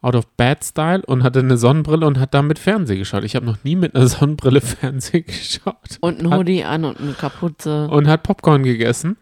[0.00, 3.24] out of bad Style und hatte eine Sonnenbrille und hat damit Fernsehen geschaut.
[3.24, 5.98] Ich habe noch nie mit einer Sonnenbrille Fernsehen geschaut.
[6.00, 7.88] Und ein Hoodie an und eine Kapuze.
[7.88, 9.16] und hat Popcorn gegessen.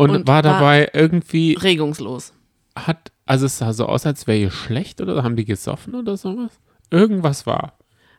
[0.00, 2.32] Und, Und war war- dabei irgendwie, Regungslos.
[2.76, 6.16] hat, also es sah so aus, als wäre ihr schlecht oder haben die gesoffen oder
[6.16, 6.50] sowas?
[6.90, 7.74] Irgendwas war.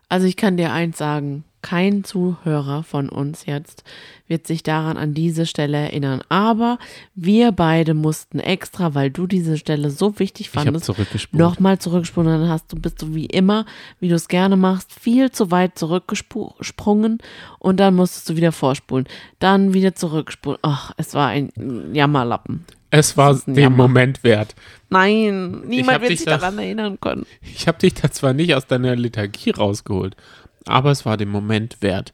[0.08, 3.84] Also ich kann dir eins sagen, kein Zuhörer von uns jetzt
[4.28, 6.22] wird sich daran an diese Stelle erinnern.
[6.30, 6.80] Aber
[7.16, 10.90] wir beide mussten extra, weil du diese Stelle so wichtig fandest,
[11.34, 12.30] nochmal zurückspulen.
[12.42, 13.66] Dann hast du, bist du wie immer,
[14.00, 17.18] wie du es gerne machst, viel zu weit zurückgesprungen
[17.60, 19.06] und dann musstest du wieder vorspulen.
[19.40, 20.60] Dann wieder zurückspulen.
[20.62, 21.52] Ach, es war ein
[21.94, 22.66] Jammerlappen.
[22.94, 23.78] Es war den Jammer.
[23.88, 24.54] Moment wert.
[24.90, 27.26] Nein, niemand wird sich da- daran erinnern können.
[27.42, 30.18] Ich habe dich da zwar nicht aus deiner Lethargie rausgeholt,
[30.66, 32.14] aber es war den Moment wert.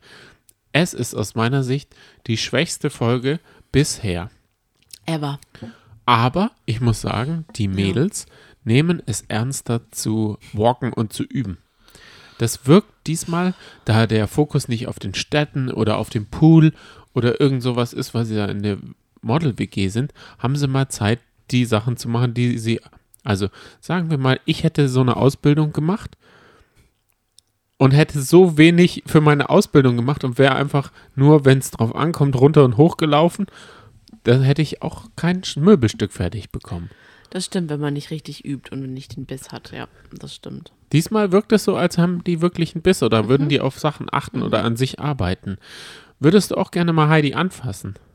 [0.71, 1.95] Es ist aus meiner Sicht
[2.27, 3.39] die schwächste Folge
[3.71, 4.29] bisher.
[5.05, 5.39] Ever.
[6.05, 8.27] Aber ich muss sagen, die Mädels
[8.63, 11.57] nehmen es ernster zu walken und zu üben.
[12.37, 13.53] Das wirkt diesmal,
[13.85, 16.73] da der Fokus nicht auf den Städten oder auf dem Pool
[17.13, 18.77] oder irgend sowas ist, weil sie da in der
[19.21, 22.79] Model-WG sind, haben sie mal Zeit, die Sachen zu machen, die sie,
[23.23, 26.17] also sagen wir mal, ich hätte so eine Ausbildung gemacht
[27.77, 31.95] und hätte so wenig für meine Ausbildung gemacht und wäre einfach nur, wenn es drauf
[31.95, 33.47] ankommt, runter und hoch gelaufen,
[34.23, 36.89] dann hätte ich auch kein Möbelstück fertig bekommen.
[37.29, 39.71] Das stimmt, wenn man nicht richtig übt und nicht den Biss hat.
[39.71, 39.87] Ja,
[40.17, 40.71] das stimmt.
[40.93, 44.07] Diesmal wirkt es so, als haben die wirklich einen Biss oder würden die auf Sachen
[44.11, 45.57] achten oder an sich arbeiten.
[46.19, 47.95] Würdest du auch gerne mal Heidi anfassen?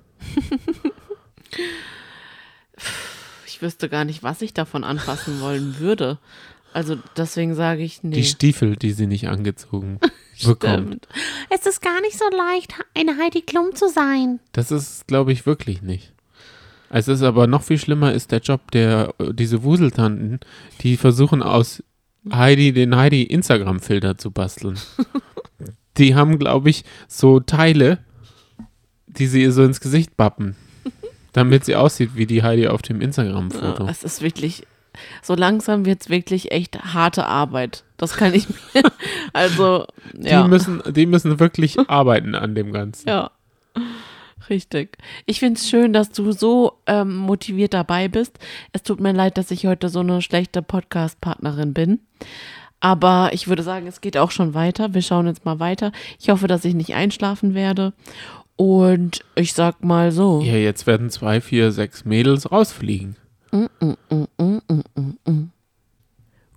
[3.47, 6.19] Ich wüsste gar nicht, was ich davon anfassen wollen würde.
[6.73, 8.17] Also deswegen sage ich nee.
[8.17, 9.99] Die Stiefel, die sie nicht angezogen
[10.45, 11.07] bekommt.
[11.51, 14.41] Es ist gar nicht so leicht, eine Heidi Klum zu sein.
[14.53, 16.13] Das ist, glaube ich, wirklich nicht.
[16.95, 20.41] Es ist aber noch viel schlimmer, ist der Job der, diese Wuseltanten,
[20.83, 21.83] die versuchen aus
[22.31, 24.79] Heidi den Heidi Instagram-Filter zu basteln.
[25.97, 27.99] die haben, glaube ich, so Teile,
[29.07, 30.55] die sie ihr so ins Gesicht bappen,
[31.33, 33.87] damit sie aussieht wie die Heidi auf dem Instagram-Foto.
[33.89, 34.67] Es ist wirklich,
[35.23, 37.85] so langsam wird es wirklich echt harte Arbeit.
[37.97, 38.83] Das kann ich mir,
[39.33, 39.87] also,
[40.19, 40.43] ja.
[40.43, 43.09] Die, müssen, die müssen wirklich arbeiten an dem Ganzen.
[43.09, 43.31] Ja,
[44.49, 44.99] richtig.
[45.27, 48.39] Ich finde es schön, dass du so ähm, motiviert dabei bist.
[48.73, 52.01] Es tut mir leid, dass ich heute so eine schlechte Podcast-Partnerin bin.
[52.81, 54.93] Aber ich würde sagen, es geht auch schon weiter.
[54.93, 55.93] Wir schauen jetzt mal weiter.
[56.19, 57.93] Ich hoffe, dass ich nicht einschlafen werde.
[58.57, 60.43] Und ich sag mal so.
[60.43, 63.17] Ja, jetzt werden zwei, vier, sechs Mädels rausfliegen.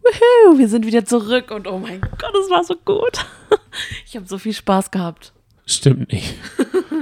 [0.04, 3.26] Wuhu, wir sind wieder zurück und oh mein Gott, es war so gut.
[4.06, 5.34] Ich habe so viel Spaß gehabt.
[5.66, 6.36] Stimmt nicht.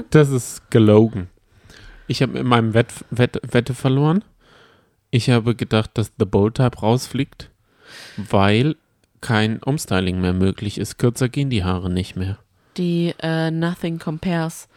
[0.09, 1.29] Das ist gelogen.
[2.07, 4.23] Ich habe in meinem Wett, Wett, Wette verloren.
[5.11, 7.51] Ich habe gedacht, dass The Bold Type rausfliegt,
[8.17, 8.75] weil
[9.21, 10.97] kein Umstyling mehr möglich ist.
[10.97, 12.39] Kürzer gehen die Haare nicht mehr.
[12.77, 14.67] Die äh, Nothing Compares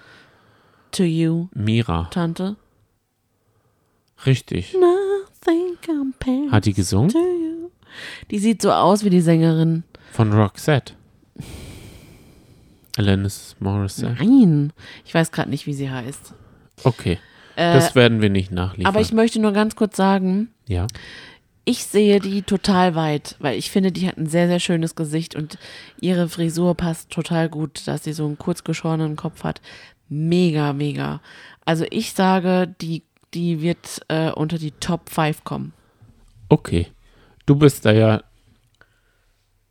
[0.93, 2.57] to You, Mira, Tante.
[4.27, 4.73] richtig.
[4.73, 5.06] Compares
[6.51, 7.13] Hat die gesungen?
[8.31, 9.85] Die sieht so aus wie die Sängerin.
[10.13, 10.95] Von Roxette.
[12.97, 14.17] Alanis Morissette.
[14.19, 14.73] Nein,
[15.05, 16.33] ich weiß gerade nicht, wie sie heißt.
[16.85, 17.19] Okay,
[17.57, 18.87] Äh, das werden wir nicht nachliefern.
[18.87, 20.87] aber ich möchte nur ganz kurz sagen, ja,
[21.65, 25.35] ich sehe die total weit, weil ich finde, die hat ein sehr, sehr schönes Gesicht
[25.35, 25.59] und
[26.01, 29.61] ihre Frisur passt total gut, dass sie so einen kurz geschorenen Kopf hat.
[30.09, 31.21] Mega, mega.
[31.65, 33.03] Also ich sage, die,
[33.37, 35.73] die wird äh, unter die Top 5 kommen.
[36.49, 36.89] okay.
[37.45, 38.23] Du bist da ja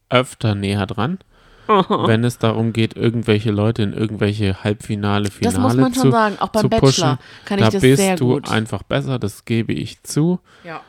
[0.10, 1.20] öfter näher dran.
[1.68, 6.12] wenn es darum geht, irgendwelche Leute in irgendwelche Halbfinale, Finale Das muss man zu, schon
[6.12, 6.38] sagen.
[6.40, 8.52] Auch beim zu Bachelor pushen, kann da ich das bist sehr du gut.
[8.52, 10.40] einfach besser, das gebe ich zu.
[10.64, 10.82] Ja.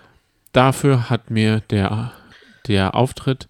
[0.52, 2.12] Dafür hat mir der,
[2.68, 3.48] der Auftritt,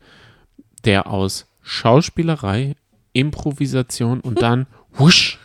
[0.85, 2.77] der aus Schauspielerei,
[3.13, 5.39] Improvisation und dann wusch,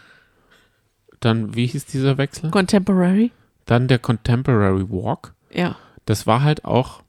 [1.19, 2.51] dann, wie hieß dieser Wechsel?
[2.51, 3.31] Contemporary?
[3.71, 5.33] Dann der Contemporary Walk.
[5.49, 5.77] Ja.
[6.05, 7.03] Das war halt auch,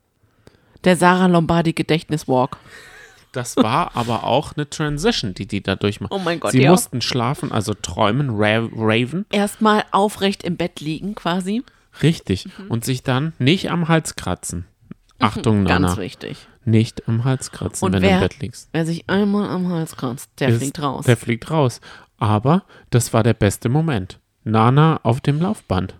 [0.84, 2.56] Der Sarah Lombardi Gedächtniswalk.
[3.32, 6.12] das war aber auch eine Transition, die die da durchmachen.
[6.16, 6.70] Oh mein Gott, Sie ja.
[6.70, 9.26] mussten schlafen, also träumen, ra raven.
[9.30, 11.64] Erstmal aufrecht im Bett liegen quasi.
[12.00, 12.48] Richtig.
[12.68, 14.64] Und sich dann nicht am Hals kratzen.
[15.18, 15.78] Achtung, Nana.
[15.80, 15.82] Mhm.
[15.86, 16.46] Ganz wichtig.
[16.64, 18.68] Nicht am Hals kratzen, Und wenn du wer- im Bett liegst.
[18.70, 21.06] Wer sich einmal am Hals kratzt, der Ist- fliegt raus.
[21.06, 21.80] Der fliegt raus.
[22.18, 24.20] Aber das war der beste Moment.
[24.44, 25.96] Nana auf dem Laufband.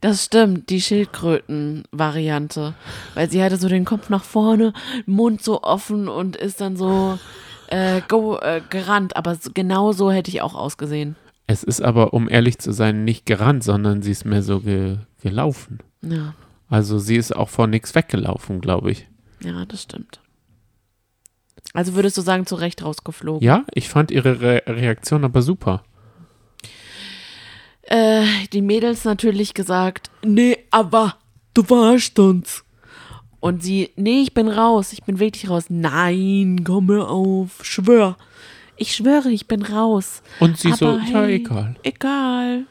[0.00, 2.74] Das stimmt, die Schildkröten-Variante.
[3.14, 4.72] Weil sie hatte so den Kopf nach vorne,
[5.06, 7.18] Mund so offen und ist dann so
[7.68, 9.16] äh, go, äh, gerannt.
[9.16, 11.16] Aber genau so hätte ich auch ausgesehen.
[11.46, 14.98] Es ist aber, um ehrlich zu sein, nicht gerannt, sondern sie ist mehr so ge
[15.22, 15.80] gelaufen.
[16.02, 16.32] Ja,
[16.70, 19.06] Also sie ist auch vor nichts weggelaufen, glaube ich.
[19.42, 20.20] ja, das stimmt.
[21.74, 23.44] Also würdest du sagen, zu Recht rausgeflogen?
[23.46, 25.82] Ja, ich fand ihre Re Reaktion aber super.
[27.90, 31.16] Äh, die Mädels natürlich gesagt, nee, aber
[31.54, 32.64] du warst uns.
[33.40, 35.64] Und sie, nee, ich bin raus, ich bin wirklich raus.
[35.68, 38.16] Nein, komm mir auf, schwör.
[38.76, 40.22] Ich schwöre, ich bin raus.
[40.38, 41.76] Und sie so, Aber ja, hey, egal.
[41.82, 42.66] Egal.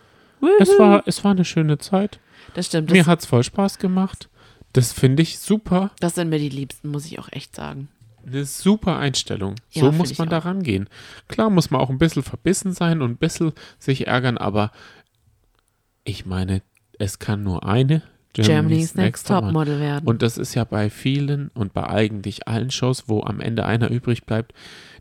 [0.60, 2.20] Es war, es war eine schöne Zeit.
[2.54, 2.92] Das stimmt.
[2.92, 4.30] Mir Das, hat's voll Spaß gemacht.
[4.74, 5.92] Das finde ich super.
[6.00, 7.90] das sind mir die Liebsten, muss ich auch echt sagen.
[8.26, 9.56] Eine super Einstellung.
[9.72, 10.88] Ja, so muss man da rangehen.
[11.28, 14.72] Klar muss man auch ein bisschen verbissen sein und ein bisschen sich ärgern, aber
[16.10, 16.62] ich meine,
[16.98, 18.02] es kann nur eine
[18.34, 20.08] Germany's Next Top Topmodel werden.
[20.08, 23.90] Und das ist ja bei vielen und bei eigentlich allen Shows, wo am Ende einer
[23.90, 24.54] übrig bleibt,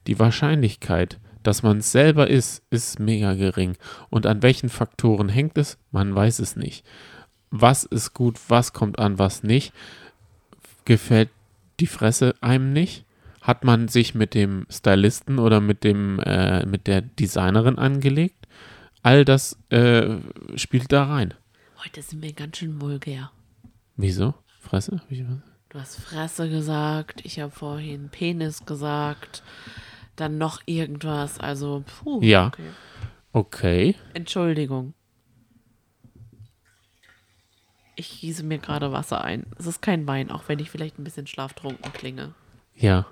[0.06, 3.76] die Wahrscheinlichkeit, dass man es selber ist, ist mega gering.
[4.10, 5.78] Und an welchen Faktoren hängt es?
[5.92, 6.84] Man weiß es nicht.
[7.50, 9.72] Was ist gut, was kommt an, was nicht?
[10.84, 11.30] Gefällt
[11.80, 13.04] die Fresse einem nicht?
[13.40, 18.46] Hat man sich mit dem Stylisten oder mit dem äh, mit der Designerin angelegt?
[19.02, 20.16] All das äh,
[20.56, 21.34] spielt da rein.
[21.84, 23.30] Heute sind wir ganz schön vulgär.
[23.96, 24.34] Wieso?
[24.60, 25.00] Fresse?
[25.68, 29.42] Du hast Fresse gesagt, ich habe vorhin Penis gesagt,
[30.16, 31.38] dann noch irgendwas.
[31.38, 32.20] Also, puh.
[32.22, 32.48] Ja.
[32.48, 32.70] Okay.
[33.32, 33.94] Okay.
[34.14, 34.94] Entschuldigung.
[37.96, 39.46] Ich gieße mir gerade Wasser ein.
[39.58, 42.34] Es ist kein Wein, auch wenn ich vielleicht ein bisschen schlaftrunken klinge.
[42.74, 43.06] Ja.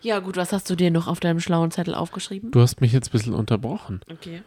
[0.00, 2.50] Ja, gut, was hast du dir noch auf deinem schlauen Zettel aufgeschrieben?
[2.50, 4.00] Du hast mich jetzt ein bisschen unterbrochen.
[4.10, 4.42] Okay.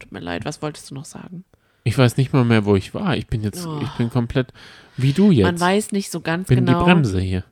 [0.00, 1.44] Tut mir leid, was wolltest du noch sagen?
[1.84, 3.16] Ich weiß nicht mal mehr, wo ich war.
[3.16, 3.80] Ich bin jetzt, Oh.
[3.82, 4.52] ich bin komplett
[4.96, 5.46] wie du jetzt.
[5.46, 6.78] Man weiß nicht so ganz bin genau.
[6.80, 7.44] die Bremse hier.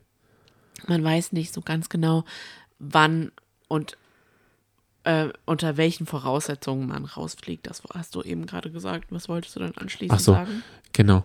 [0.87, 2.23] Man weiß nicht so ganz genau,
[2.79, 3.31] wann
[3.67, 3.97] und
[5.03, 7.67] äh, unter welchen Voraussetzungen man rausfliegt.
[7.67, 9.05] Das hast du eben gerade gesagt.
[9.11, 10.33] Was wolltest du dann anschließend Ach so.
[10.33, 10.63] sagen?
[10.93, 11.23] Genau.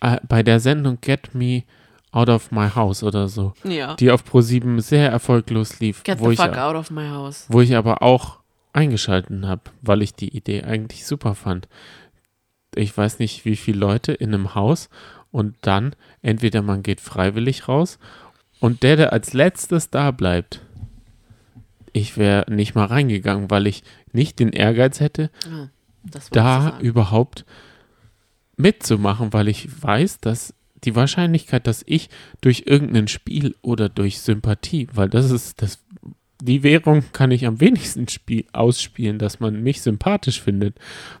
[0.00, 1.64] Äh, bei der Sendung Get Me
[2.12, 3.94] Out of My House oder so, Ja.
[3.96, 7.44] die auf Pro7 sehr erfolglos lief, Get the ich, fuck out of my house.
[7.48, 8.38] wo ich aber auch
[8.76, 11.68] eingeschalten habe, weil ich die Idee eigentlich super fand.
[12.74, 14.88] Ich weiß nicht, wie viele Leute in einem Haus
[15.30, 17.98] und dann entweder man geht freiwillig raus
[18.60, 20.60] und der, der als letztes da bleibt,
[21.92, 25.68] ich wäre nicht mal reingegangen, weil ich nicht den Ehrgeiz hätte, Ah,
[26.02, 27.44] wolltest du da überhaupt
[28.56, 32.10] mitzumachen, weil ich weiß, dass die Wahrscheinlichkeit, dass ich
[32.40, 35.78] durch irgendein Spiel oder durch Sympathie, weil das ist das,
[36.40, 40.78] die Währung kann ich am wenigsten spiel, ausspielen, dass man mich sympathisch findet,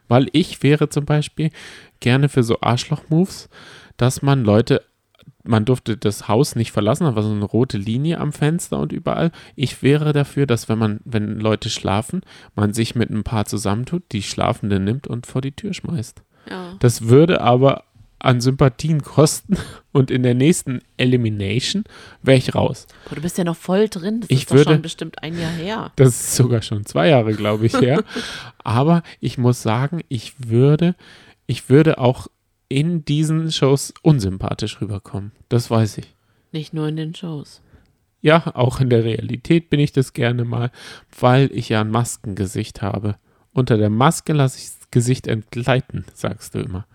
[0.08, 1.50] weil ich wäre zum Beispiel
[2.00, 3.48] gerne für so Arschloch-Moves,
[3.96, 4.82] dass man Leute
[5.48, 8.92] man durfte das Haus nicht verlassen, da war so eine rote Linie am Fenster und
[8.92, 9.30] überall.
[9.54, 12.22] Ich wäre dafür, dass wenn man, wenn Leute schlafen,
[12.54, 16.22] man sich mit ein paar zusammentut, die Schlafende nimmt und vor die Tür schmeißt.
[16.50, 16.74] Ja.
[16.80, 17.84] Das würde aber
[18.18, 19.56] an Sympathien kosten
[19.92, 21.84] und in der nächsten Elimination
[22.22, 22.86] wäre ich raus.
[23.08, 24.20] Boah, du bist ja noch voll drin.
[24.20, 25.92] Das Ich ist würde- schon bestimmt ein Jahr her.
[25.96, 28.02] Das ist sogar schon zwei Jahre, glaube ich, her.
[28.64, 30.94] Aber ich muss sagen, ich würde,
[31.46, 32.26] ich würde auch
[32.68, 35.32] in diesen Shows unsympathisch rüberkommen.
[35.48, 36.14] Das weiß ich.
[36.52, 37.60] Nicht nur in den Shows.
[38.22, 40.72] Ja, auch in der Realität bin ich das gerne mal,
[41.20, 43.16] weil ich ja ein Maskengesicht habe.
[43.52, 46.86] Unter der Maske lasse ich das Gesicht entgleiten, sagst du immer.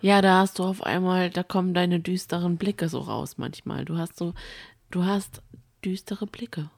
[0.00, 3.84] Ja, da hast du auf einmal, da kommen deine düsteren Blicke so raus manchmal.
[3.84, 4.34] Du hast so,
[4.90, 5.42] du hast
[5.84, 6.70] düstere Blicke,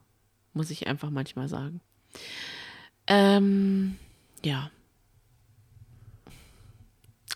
[0.53, 1.81] muss ich einfach manchmal sagen.
[3.07, 3.97] Ähm,
[4.45, 4.71] ja.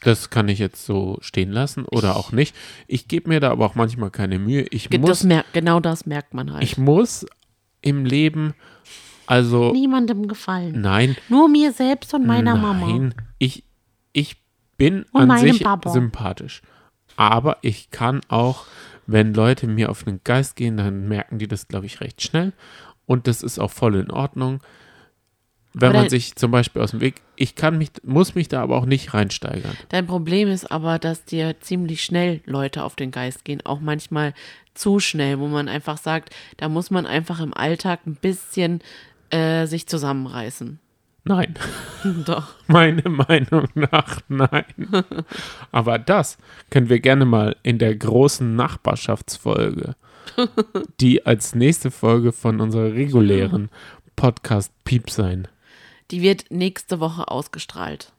[0.03, 2.55] Das kann ich jetzt so stehen lassen oder auch nicht.
[2.87, 4.67] Ich gebe mir da aber auch manchmal keine Mühe.
[4.71, 6.63] Ich Das muss, mer genau das merkt man halt.
[6.63, 7.27] ich muss
[7.81, 8.55] im Leben,
[9.27, 10.81] also Niemandem gefallen.
[10.81, 13.13] nein, Nur mir selbst und meiner nein, Mama.
[13.39, 13.65] ich,
[14.13, 14.37] ich
[14.77, 15.91] bin Und an sich Papa.
[15.91, 16.63] sympathisch.
[17.17, 18.67] Aber ich kann auch,
[19.07, 22.53] wenn Leute mir auf den Geist gehen, dann merken die das, glaube ich, recht schnell.
[23.07, 24.61] Und das ist auch voll in Ordnung.
[25.79, 28.63] Wenn Aber man sich zum Beispiel aus dem Weg, ich kann mich, muss mich da
[28.63, 29.77] aber auch nicht reinsteigern.
[29.91, 34.33] Dein Problem ist aber, dass dir ziemlich schnell Leute auf den Geist gehen, auch manchmal
[34.73, 38.81] zu schnell, wo man einfach sagt, da muss man einfach im Alltag ein bisschen
[39.29, 40.79] äh, sich zusammenreißen.
[41.27, 41.55] Nein.
[42.25, 42.55] Doch.
[42.69, 44.65] Meine Meinung nach nein.
[45.73, 46.39] Aber das
[46.71, 49.97] können wir gerne mal in der großen Nachbarschaftsfolge,
[51.01, 53.71] die als nächste Folge von unserer regulären
[54.15, 55.49] Podcast Piep sein.
[56.13, 58.13] Die wird nächste Woche ausgestrahlt.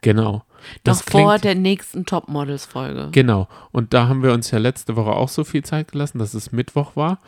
[0.00, 0.42] Genau.
[0.82, 3.08] Das Noch vor der nächsten Topmodels-Folge.
[3.12, 3.46] genau.
[3.70, 6.50] Und da haben wir uns ja letzte Woche auch so viel Zeit gelassen, dass es
[6.50, 7.18] Mittwoch war.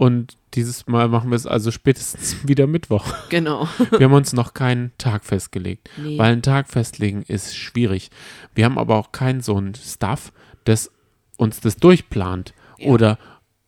[0.00, 3.04] Und dieses Mal machen wir es also spätestens wieder Mittwoch.
[3.28, 3.68] Genau.
[3.98, 5.90] Wir haben uns noch keinen Tag festgelegt.
[5.98, 6.16] Nee.
[6.16, 8.10] Weil einen Tag festlegen ist schwierig.
[8.54, 10.32] Wir haben aber auch keinen so einen Stuff,
[10.64, 10.90] das
[11.36, 12.88] uns das durchplant Ja.
[12.88, 13.18] oder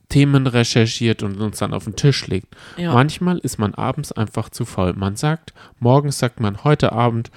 [0.08, 2.56] Themen recherchiert und uns dann auf den Tisch legt.
[2.78, 2.94] Ja.
[2.94, 4.94] Manchmal ist man abends einfach zu faul.
[4.94, 7.30] Man sagt, morgens sagt man, heute Abend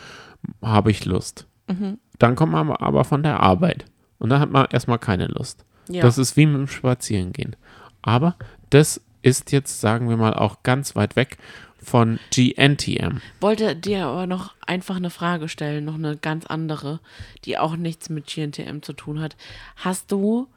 [0.61, 1.47] habe ich Lust.
[2.17, 3.83] Dann kommt man aber von der Arbeit.
[4.19, 5.65] Und dann hat man erstmal keine Lust.
[5.89, 6.01] Ja.
[6.01, 7.55] Das ist wie mit dem Spazierengehen.
[8.05, 8.35] Aber
[8.69, 11.37] das ist jetzt, sagen wir mal, auch ganz weit weg
[11.83, 13.17] von GNTM.
[13.41, 16.99] Wollte dir aber noch einfach eine Frage stellen, noch eine ganz andere,
[17.45, 19.35] die auch nichts mit GNTM zu tun hat.
[19.75, 20.47] Hast du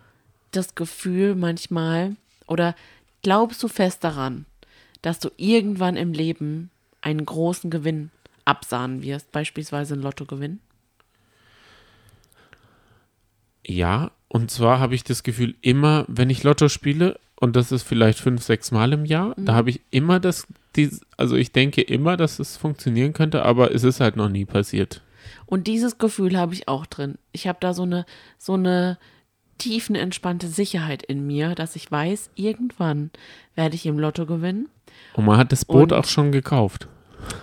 [0.50, 2.74] das Gefühl manchmal oder
[3.22, 4.44] glaubst du fest daran,
[5.00, 6.70] dass du irgendwann im Leben
[7.00, 8.10] einen großen Gewinn
[8.44, 10.60] absahnen wirst, beispielsweise ein Lottogewinn?
[13.66, 17.82] Ja, und zwar habe ich das Gefühl, immer, wenn ich Lotto spiele, und das ist
[17.84, 21.82] vielleicht fünf, sechs Mal im Jahr, da habe ich immer das, dies- also ich denke
[21.82, 25.02] immer, dass es funktionieren könnte, aber es ist halt noch nie passiert.
[25.46, 27.16] Und dieses Gefühl habe ich auch drin.
[27.32, 28.04] Ich habe da so eine,
[28.38, 28.98] so eine
[29.58, 33.10] tiefenentspannte Sicherheit in mir, dass ich weiß, irgendwann
[33.54, 34.68] werde ich im Lotto gewinnen.
[35.14, 36.88] Und man hat das Boot Und- auch schon gekauft.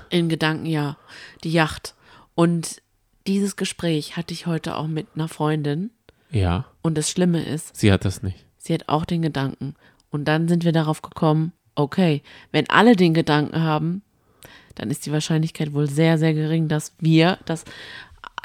[0.09, 0.97] In Gedanken, ja,
[1.43, 1.95] die Yacht.
[2.33, 2.81] Und
[3.27, 5.91] dieses Gespräch hatte ich heute auch mit einer Freundin.
[6.31, 8.44] Ja, Und das Schlimme ist, sie hat das nicht.
[8.65, 9.75] Sie hat auch den Gedanken.
[10.09, 14.01] Und dann sind wir darauf gekommen, okay, wenn alle den Gedanken haben,
[14.75, 17.63] dann ist die Wahrscheinlichkeit wohl sehr, sehr gering, dass wir, dass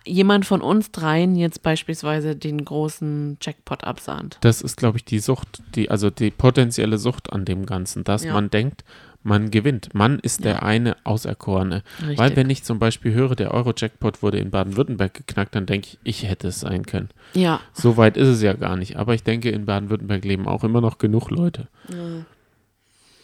[0.04, 4.38] jemand von uns dreien jetzt beispielsweise den großen Jackpot absahnt.
[4.40, 8.24] Das ist, glaube ich, die Sucht, die, also die potenzielle Sucht an dem Ganzen, dass
[8.24, 8.32] Ja.
[8.34, 8.84] man denkt,
[9.22, 9.94] man gewinnt.
[9.94, 10.62] Man ist der Ja.
[10.62, 11.82] eine Auserkorene.
[12.00, 12.18] Richtig.
[12.18, 15.98] Weil wenn ich zum Beispiel höre, der Euro-Jackpot wurde in Baden-Württemberg geknackt, dann denke ich,
[16.22, 17.10] ich hätte es sein können.
[17.34, 18.96] Ja, So weit ist es ja gar nicht.
[18.96, 21.68] Aber ich denke, in Baden-Württemberg leben auch immer noch genug Leute.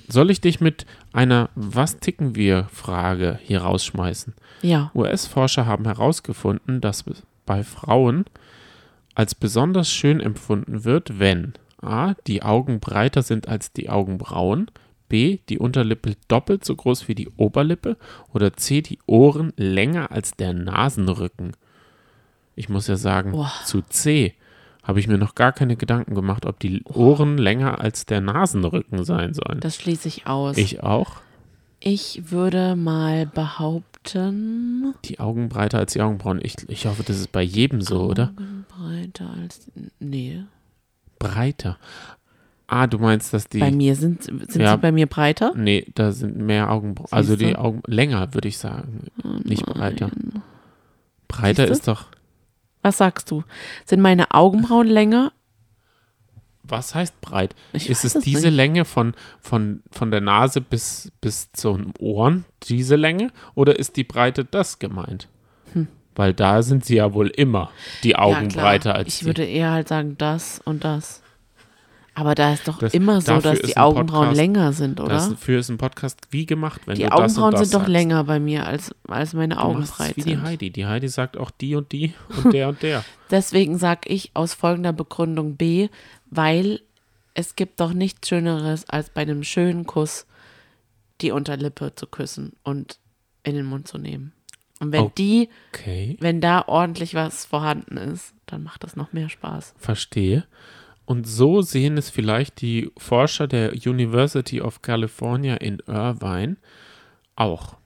[0.09, 4.35] Soll ich dich mit einer Was ticken wir Frage hier rausschmeißen?
[4.63, 7.05] ja, US-Forscher haben herausgefunden, dass
[7.45, 8.25] bei Frauen
[9.15, 12.15] als besonders schön empfunden wird, wenn a.
[12.27, 14.71] die Augen breiter sind als die Augenbrauen,
[15.09, 15.39] b.
[15.49, 17.97] die Unterlippe doppelt so groß wie die Oberlippe
[18.33, 18.83] oder c.
[18.83, 21.53] die Ohren länger als der Nasenrücken.
[22.55, 23.53] Ich muss ja sagen, Boah.
[23.65, 24.35] zu c.
[24.83, 29.05] habe ich mir noch gar keine Gedanken gemacht, ob die Ohren länger als der Nasenrücken
[29.05, 29.61] sein sollen.
[29.61, 30.57] das schließe ich aus.
[30.57, 31.17] Ich auch.
[31.81, 36.41] Ich würde mal behaupten, Die Augen breiter als die Augenbrauen.
[36.43, 38.33] Ich, ich hoffe, das ist bei jedem so, oder?
[38.37, 39.71] Augen breiter als.
[39.99, 40.45] Nee.
[41.19, 41.79] Breiter.
[42.69, 43.59] Ah, du meinst, dass die.
[43.61, 44.73] Bei mir sind, sind Ja.
[44.73, 45.53] sie bei mir breiter?
[45.55, 47.09] Nee, da sind mehr Augenbrauen.
[47.13, 49.07] Also die Augen länger, würde ich sagen.
[49.45, 50.11] Nicht breiter.
[51.29, 52.07] Breiter ist doch.
[52.83, 53.45] Was sagst du?
[53.85, 55.33] Sind meine Augenbrauen länger?
[56.65, 57.55] Was heißt breit?
[57.73, 58.57] Ich ist weiß es diese nicht.
[58.57, 63.31] Länge von, von, von der Nase bis, bis zu den Ohren, diese Länge?
[63.55, 65.29] Oder ist die Breite das gemeint?
[66.17, 67.71] Weil da sind sie ja wohl immer,
[68.03, 68.51] die Augen Hm.
[68.51, 69.27] Ja, breiter als Ich die.
[69.27, 71.23] würde eher halt sagen, das und das.
[72.19, 75.17] Aber da ist doch Das- immer so, dass die Augenbrauen Podcast- länger sind, oder?
[75.17, 77.81] Dafür ist ein Podcast wie gemacht, wenn die du das und Augenbrauen das sind doch
[77.81, 77.93] sagst.
[77.93, 80.43] länger bei mir, als, als meine Augen breit wie die sind.
[80.43, 80.71] Heidi.
[80.71, 83.05] Die Heidi sagt auch die und die und der und der.
[83.31, 85.89] Deswegen sage ich aus folgender Begründung B,
[86.31, 86.81] weil
[87.35, 90.25] es gibt doch nichts Schöneres, als bei einem schönen Kuss
[91.21, 92.99] die Unterlippe zu küssen und
[93.43, 94.33] in den Mund zu nehmen.
[94.81, 95.13] Und wenn Oh.
[95.19, 99.75] die, Okay, wenn da ordentlich was vorhanden ist, dann macht das noch mehr Spaß.
[99.77, 100.47] verstehe.
[101.07, 106.57] Und so sehen es vielleicht die Forscher der University of California in Irvine
[107.37, 107.77] auch.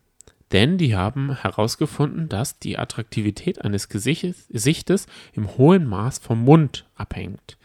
[0.53, 7.57] Denn die haben herausgefunden, dass die Attraktivität eines Gesichtes, im hohen Maß vom Mund abhängt.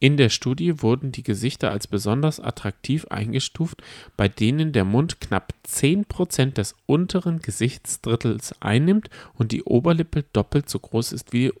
[0.00, 3.82] In der Studie wurden die Gesichter als besonders attraktiv eingestuft,
[4.16, 10.78] bei denen der Mund knapp 10% des unteren Gesichtsdrittels einnimmt und die Oberlippe doppelt so
[10.78, 11.52] groß ist wie äh,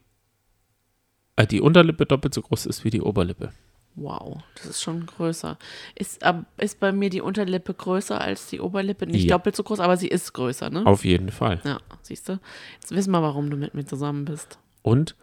[1.46, 3.50] die Unterlippe doppelt so groß ist wie die Oberlippe.
[3.94, 5.58] Wow, das ist schon größer.
[5.96, 9.06] Ist, ab- ist bei mir die Unterlippe größer als die Oberlippe?
[9.08, 9.36] Nicht Ja.
[9.36, 10.86] doppelt so groß, aber sie ist größer, ne?
[10.86, 11.60] Auf jeden Fall.
[11.64, 12.38] Ja, siehst du?
[12.80, 14.58] Jetzt wissen wir, warum du mit mir zusammen bist.
[14.82, 15.16] Und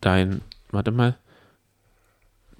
[0.00, 0.40] dein,
[0.70, 1.16] warte mal,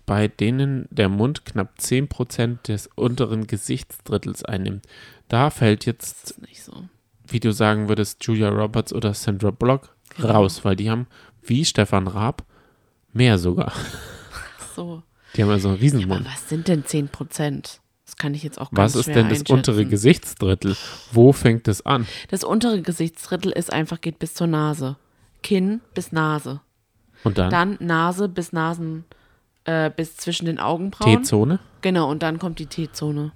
[0.05, 4.87] bei denen der Mund knapp 10% des unteren Gesichtsdrittels einnimmt.
[5.29, 6.85] Da fällt jetzt, so.
[7.27, 10.29] wie du sagen würdest, Julia Roberts oder Sandra Block Genau.
[10.31, 11.07] raus, weil die haben,
[11.43, 12.45] wie Stefan Raab,
[13.13, 13.73] mehr sogar.
[13.73, 15.03] Ach so.
[15.37, 16.27] Die haben also einen Riesenmund.
[16.27, 17.81] was sind denn 10 Prozent?
[18.07, 20.77] Das kann ich jetzt auch ganz Was ist denn das untere Gesichtsdrittel?
[21.13, 22.07] Wo fängt es an?
[22.29, 24.97] Das untere Gesichtsdrittel ist einfach, geht bis zur Nase.
[25.43, 26.61] Kinn bis Nase.
[27.25, 29.05] Und dann, Dann Nase bis Nasen,
[29.65, 31.23] äh, bis zwischen den Augenbrauen.
[31.23, 31.59] T-Zone?
[31.83, 33.33] Genau, und dann kommt die T-Zone.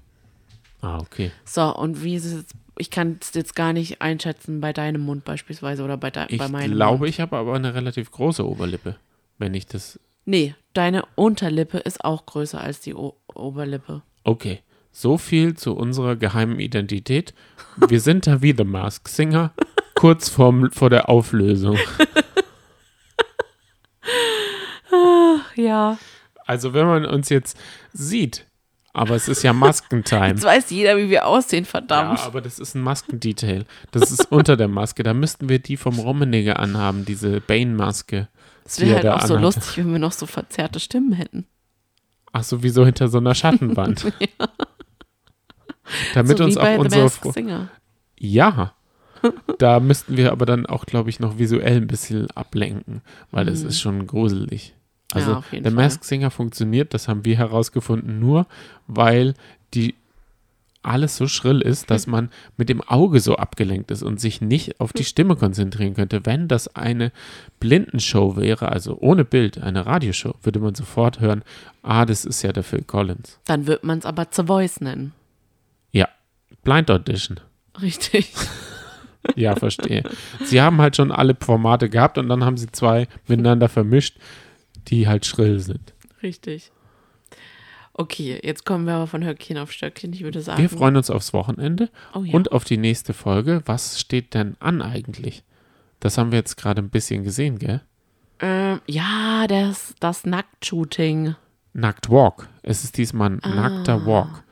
[0.80, 1.30] Ah, okay.
[1.44, 2.55] So, und wie ist es jetzt?
[2.79, 6.39] Ich kann es jetzt gar nicht einschätzen bei deinem Mund beispielsweise oder bei, de Ich
[6.39, 7.11] bei meinem glaube, Mund.
[7.11, 8.97] ich habe aber eine relativ große Oberlippe,
[9.39, 14.03] wenn ich das Nee, deine Unterlippe ist auch größer als die o Oberlippe.
[14.25, 14.61] Okay,
[14.93, 17.35] so viel zu unserer geheimen Identität.
[17.89, 19.53] Wir sind da wie The Mask Singer.
[19.97, 21.77] kurz vorm, vor der Auflösung.
[24.93, 25.99] Ach, ja.
[26.47, 27.59] Also wenn man uns jetzt
[27.93, 28.47] sieht,
[28.93, 30.28] aber es ist ja Maskentime.
[30.28, 32.18] Jetzt weiß jeder, wie wir aussehen, verdammt.
[32.20, 33.64] Ja, aber das ist ein Maskendetail.
[33.90, 35.03] Das ist unter der Maske.
[35.03, 38.28] Da müssten wir die vom Rummenigge anhaben, diese Bane-Maske.
[38.64, 39.59] Es er wäre halt auch so anhatte.
[39.59, 41.47] lustig, wenn wir noch so verzerrte Stimmen hätten.
[42.32, 44.12] Ach so, wieso hinter so einer Schattenwand?
[46.14, 47.68] Damit so uns wie auch unsere Fro Singer.
[48.18, 48.72] Ja.
[49.59, 53.62] Da müssten wir aber dann auch, glaube ich, noch visuell ein bisschen ablenken, weil das
[53.62, 53.68] Mhm.
[53.68, 54.74] ist schon gruselig.
[55.14, 55.72] Also Ja, der.
[55.72, 58.46] Mask Singer funktioniert, das haben wir herausgefunden, nur
[58.86, 59.34] weil
[59.74, 59.94] die
[60.82, 64.80] alles so schrill ist, dass man mit dem Auge so abgelenkt ist und sich nicht
[64.80, 66.26] auf die Stimme konzentrieren könnte.
[66.26, 67.12] Wenn das eine
[67.60, 71.42] Blindenshow wäre, also ohne Bild, eine Radioshow, würde man sofort hören,
[71.82, 73.38] ah, das ist ja der Phil Collins.
[73.44, 75.12] Dann wird man es aber The Voice nennen.
[75.92, 76.08] Ja,
[76.64, 77.38] Blind Audition.
[77.80, 78.32] Richtig.
[79.36, 80.02] Ja, verstehe.
[80.44, 84.16] sie haben halt schon alle Formate gehabt und dann haben sie zwei miteinander vermischt,
[84.89, 85.95] die halt schrill sind.
[86.22, 86.72] Richtig.
[87.95, 90.12] Okay, jetzt kommen wir aber von Höckchen auf Stöckchen.
[90.12, 90.61] Ich würde sagen.
[90.61, 92.35] Wir freuen uns aufs Wochenende oh, ja.
[92.35, 93.62] und auf die nächste Folge.
[93.66, 95.45] Was steht denn an eigentlich?
[96.01, 97.83] Das haben wir jetzt gerade ein bisschen gesehen, gell?
[98.41, 101.37] Ähm, ja, das, das Nacktshooting.
[101.74, 102.49] Nackt Walk.
[102.62, 104.43] Es ist diesmal ein nackter Walk.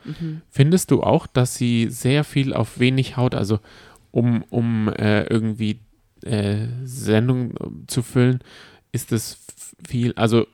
[0.49, 3.59] Findest du auch, dass sie sehr viel auf wenig Haut, also
[4.11, 5.81] um, um äh, irgendwie
[6.25, 7.55] äh, Sendung
[7.87, 8.41] zu füllen,
[8.93, 9.39] ist es
[9.87, 10.47] viel, also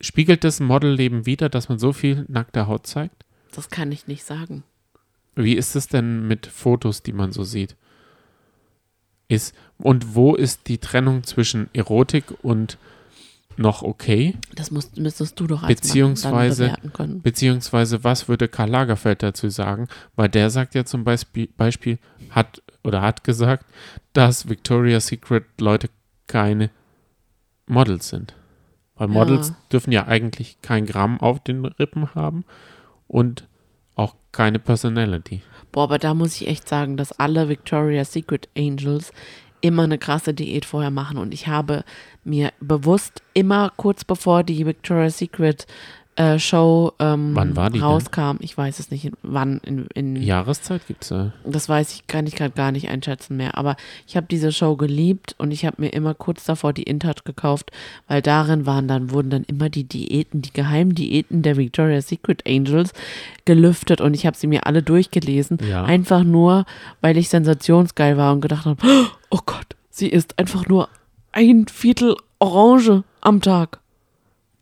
[0.00, 3.24] spiegelt das Modelleben wieder, dass man so viel nackte Haut zeigt?
[3.52, 4.62] Das kann ich nicht sagen.
[5.34, 7.76] Wie ist es denn mit Fotos, die man so sieht?
[9.28, 12.78] Ist, und wo ist die Trennung zwischen Erotik und
[13.56, 14.34] noch okay?
[14.54, 17.22] Das musst, müsstest du doch als Mann Beziehungsweise- bewerten können.
[17.22, 19.88] Beziehungsweise, was würde Karl Lagerfeld dazu sagen?
[20.16, 21.98] Weil der sagt ja zum Beispiel, Beispiel
[22.30, 23.66] hat oder hat gesagt,
[24.12, 25.90] dass Victoria's Secret Leute
[26.26, 26.70] keine
[27.66, 28.34] Models sind.
[28.98, 29.56] Weil Models Ja.
[29.72, 32.44] dürfen ja eigentlich kein Gramm auf den Rippen haben
[33.06, 33.46] und
[33.94, 35.42] auch keine Personality.
[35.72, 39.12] Boah, aber da muss ich echt sagen, dass alle Victoria's Secret Angels
[39.60, 41.18] immer eine krasse Diät vorher machen.
[41.18, 41.84] Und ich habe
[42.24, 45.66] mir bewusst immer kurz bevor die Victoria's Secret
[46.18, 47.82] äh, Show ähm, die denn?
[47.82, 51.32] rauskam, ich weiß es nicht, wann in, in Jahreszeit gibt es ja.
[51.44, 53.56] das weiß ich, kann ich gerade gar nicht einschätzen mehr.
[53.56, 57.22] Aber ich habe diese Show geliebt und ich habe mir immer kurz davor die InTouch
[57.24, 57.70] gekauft,
[58.08, 62.42] weil darin waren dann, wurden dann immer die Diäten, die geheimen Diäten der Victoria's Secret
[62.48, 62.92] Angels
[63.44, 65.58] gelüftet und ich habe sie mir alle durchgelesen.
[65.68, 65.84] Ja.
[65.84, 66.66] Einfach nur,
[67.00, 68.82] weil ich sensationsgeil war und gedacht habe,
[69.30, 70.88] oh Gott, sie isst einfach nur
[71.30, 73.78] ein Viertel Orange am Tag.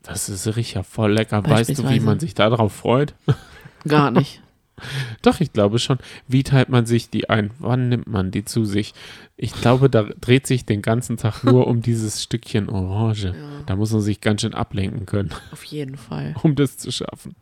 [0.06, 1.44] Das ist richtig voll lecker.
[1.44, 3.14] Weißt du, wie man sich darauf freut?
[3.88, 4.42] Gar nicht.
[5.22, 5.98] Doch, ich glaube schon.
[6.28, 7.50] Wie teilt man sich die ein?
[7.58, 8.94] Wann nimmt man die zu sich?
[9.36, 13.34] Ich glaube, da dreht sich den ganzen Tag nur um dieses Stückchen Orange.
[13.66, 16.36] Da muss man sich ganz schön ablenken können, Auf jeden Fall.
[16.44, 17.34] um das zu schaffen.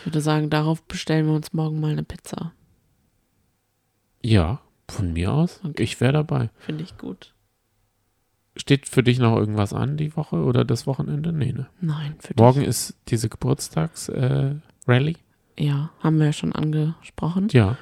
[0.00, 2.50] Ich würde sagen, darauf bestellen wir uns morgen mal eine Pizza.
[4.20, 5.60] Ja, von mir aus.
[5.62, 5.80] Okay.
[5.84, 6.50] Ich wäre dabei.
[6.58, 7.34] Finde ich gut.
[8.56, 11.32] Steht für dich noch irgendwas an die Woche oder das Wochenende?
[11.32, 11.66] Nee, ne?
[11.80, 12.36] Nein, für dich.
[12.42, 15.12] Morgen ist diese Geburtstags-Rallye.
[15.12, 15.62] Äh.
[15.62, 17.48] Ja, haben wir ja schon angesprochen.
[17.52, 17.76] ja,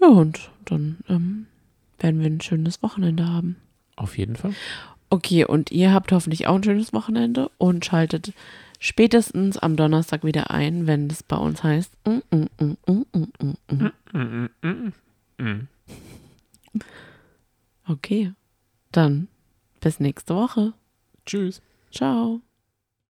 [0.00, 1.46] Ja, und dann ähm,
[1.98, 3.56] werden wir ein schönes Wochenende haben.
[3.96, 4.52] auf jeden Fall.
[5.10, 8.32] Okay, und ihr habt hoffentlich auch ein schönes Wochenende und schaltet
[8.78, 11.90] spätestens am Donnerstag wieder ein, wenn es bei uns heißt.
[17.86, 18.32] Okay,
[18.92, 19.28] dann
[19.80, 20.74] bis nächste Woche.
[21.26, 21.60] Tschüss.
[21.90, 22.40] Ciao.